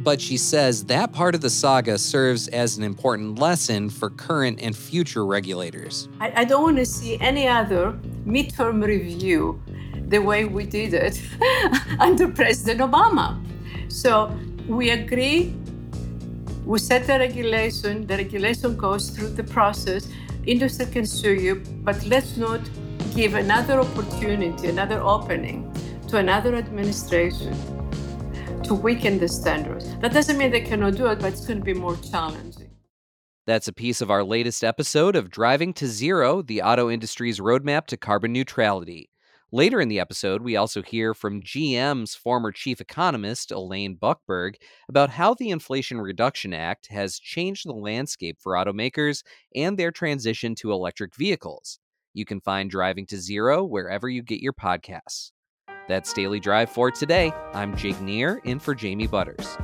But 0.08 0.22
she 0.22 0.38
says 0.38 0.86
that 0.86 1.12
part 1.12 1.36
of 1.36 1.42
the 1.42 1.50
saga 1.50 1.98
serves 1.98 2.48
as 2.48 2.78
an 2.78 2.84
important 2.86 3.40
lesson 3.40 3.90
for 3.90 4.10
current 4.10 4.58
and 4.62 4.74
future 4.74 5.26
regulators. 5.26 6.08
I, 6.22 6.32
I 6.34 6.44
don't 6.46 6.64
want 6.64 6.78
to 6.78 6.86
see 6.86 7.20
any 7.20 7.46
other 7.46 7.92
midterm 8.26 8.86
review 8.86 9.62
the 10.08 10.20
way 10.20 10.46
we 10.46 10.66
did 10.66 10.94
it 10.94 11.22
under 12.00 12.30
President 12.30 12.80
Obama. 12.80 13.38
So 13.92 14.32
we 14.66 14.92
agree 14.92 15.54
we 16.64 16.80
set 16.80 17.06
the 17.06 17.20
regulation, 17.20 18.08
the 18.08 18.16
regulation 18.16 18.78
goes 18.78 19.10
through 19.10 19.32
the 19.32 19.44
process, 19.44 20.08
industry 20.46 20.86
can 20.86 21.06
sue 21.06 21.34
you, 21.34 21.56
but 21.84 22.02
let's 22.06 22.38
not 22.38 22.62
give 23.14 23.34
another 23.34 23.82
opportunity, 23.82 24.70
another 24.70 25.02
opening 25.02 25.70
to 26.08 26.16
another 26.16 26.56
administration 26.56 27.77
to 28.68 28.76
weaken 28.76 29.18
the 29.18 29.28
standards. 29.28 29.96
That 29.98 30.14
doesn't 30.14 30.38
mean 30.38 30.52
they 30.52 30.62
cannot 30.62 30.96
do 30.96 31.08
it, 31.08 31.20
but 31.20 31.34
it's 31.34 31.46
going 31.46 31.60
to 31.60 31.66
be 31.66 31.74
more 31.74 31.96
challenging. 31.98 32.70
That's 33.46 33.70
a 33.70 33.74
piece 33.74 34.02
of 34.02 34.12
our 34.12 34.26
latest 34.26 34.62
episode 34.62 35.16
of 35.16 35.30
Driving 35.30 35.74
to 35.76 35.88
Zero, 35.88 36.42
the 36.42 36.62
auto 36.62 36.90
industry's 36.90 37.40
roadmap 37.40 37.88
to 37.88 37.98
carbon 37.98 38.34
neutrality. 38.34 39.10
Later 39.54 39.80
in 39.80 39.88
the 39.88 40.02
episode, 40.02 40.42
we 40.42 40.58
also 40.58 40.82
hear 40.82 41.14
from 41.14 41.42
GM's 41.42 42.14
former 42.14 42.52
chief 42.52 42.82
economist, 42.82 43.50
Elaine 43.50 43.96
Buckberg, 43.96 44.58
about 44.90 45.12
how 45.12 45.34
the 45.34 45.50
Inflation 45.50 46.02
Reduction 46.02 46.54
Act 46.54 46.88
has 46.88 47.18
changed 47.18 47.66
the 47.66 47.72
landscape 47.72 48.38
for 48.42 48.52
automakers 48.52 49.24
and 49.56 49.80
their 49.80 49.92
transition 49.92 50.54
to 50.56 50.74
electric 50.74 51.16
vehicles. 51.16 51.80
You 52.14 52.26
can 52.26 52.42
find 52.42 52.70
Driving 52.70 53.06
to 53.06 53.18
Zero 53.18 53.64
wherever 53.64 54.10
you 54.10 54.22
get 54.22 54.42
your 54.42 54.52
podcasts. 54.52 55.32
That's 55.88 56.12
Daily 56.12 56.40
Drive 56.40 56.70
for 56.70 56.92
today. 56.92 57.32
I'm 57.54 57.76
Jake 57.76 58.00
Neher, 58.02 58.38
in 58.44 58.60
for 58.60 58.76
Jamie 58.76 59.08
Butters. 59.08 59.58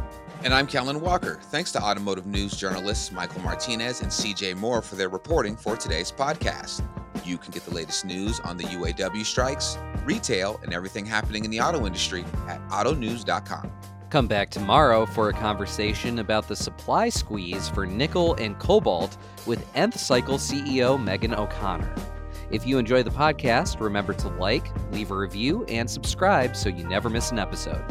And 0.44 0.54
I'm 0.54 0.68
Kellen 0.68 1.02
Walker. 1.02 1.40
Thanks 1.44 1.72
to 1.74 1.82
automotive 1.82 2.26
news 2.26 2.56
journalists 2.56 3.12
Michael 3.12 3.42
Martinez 3.42 4.02
and 4.02 4.10
CJ 4.10 4.56
Moore 4.56 4.82
for 4.82 4.96
their 4.96 5.10
reporting 5.10 5.56
for 5.56 5.76
today's 5.76 6.12
podcast. 6.12 6.82
You 7.26 7.38
can 7.38 7.52
get 7.52 7.66
the 7.66 7.74
latest 7.74 8.06
news 8.06 8.40
on 8.42 8.58
the 8.58 8.64
UAW 8.66 9.26
strikes, 9.26 9.78
retail, 10.06 10.60
and 10.64 10.74
everything 10.74 11.06
happening 11.06 11.46
in 11.46 11.52
the 11.52 11.60
auto 11.60 11.86
industry 11.86 12.26
at 12.48 12.62
autonews.com. 12.70 13.72
Come 14.10 14.28
back 14.28 14.50
tomorrow 14.50 15.06
for 15.06 15.30
a 15.30 15.34
conversation 15.34 16.20
about 16.20 16.48
the 16.48 16.56
supply 16.56 17.10
squeeze 17.10 17.68
for 17.70 17.86
nickel 17.86 18.36
and 18.36 18.60
cobalt 18.60 19.18
with 19.46 19.66
Nth 19.76 20.00
Cycle 20.00 20.38
CEO 20.38 21.02
Megan 21.02 21.34
O'Connor. 21.34 21.96
If 22.54 22.68
you 22.68 22.78
enjoy 22.78 23.02
the 23.02 23.10
podcast, 23.10 23.80
remember 23.80 24.14
to 24.14 24.28
like, 24.28 24.64
leave 24.92 25.10
a 25.10 25.18
review, 25.18 25.64
and 25.64 25.90
subscribe 25.90 26.56
so 26.56 26.70
you 26.70 26.88
never 26.88 27.10
miss 27.10 27.32
an 27.32 27.40
episode. 27.40 27.84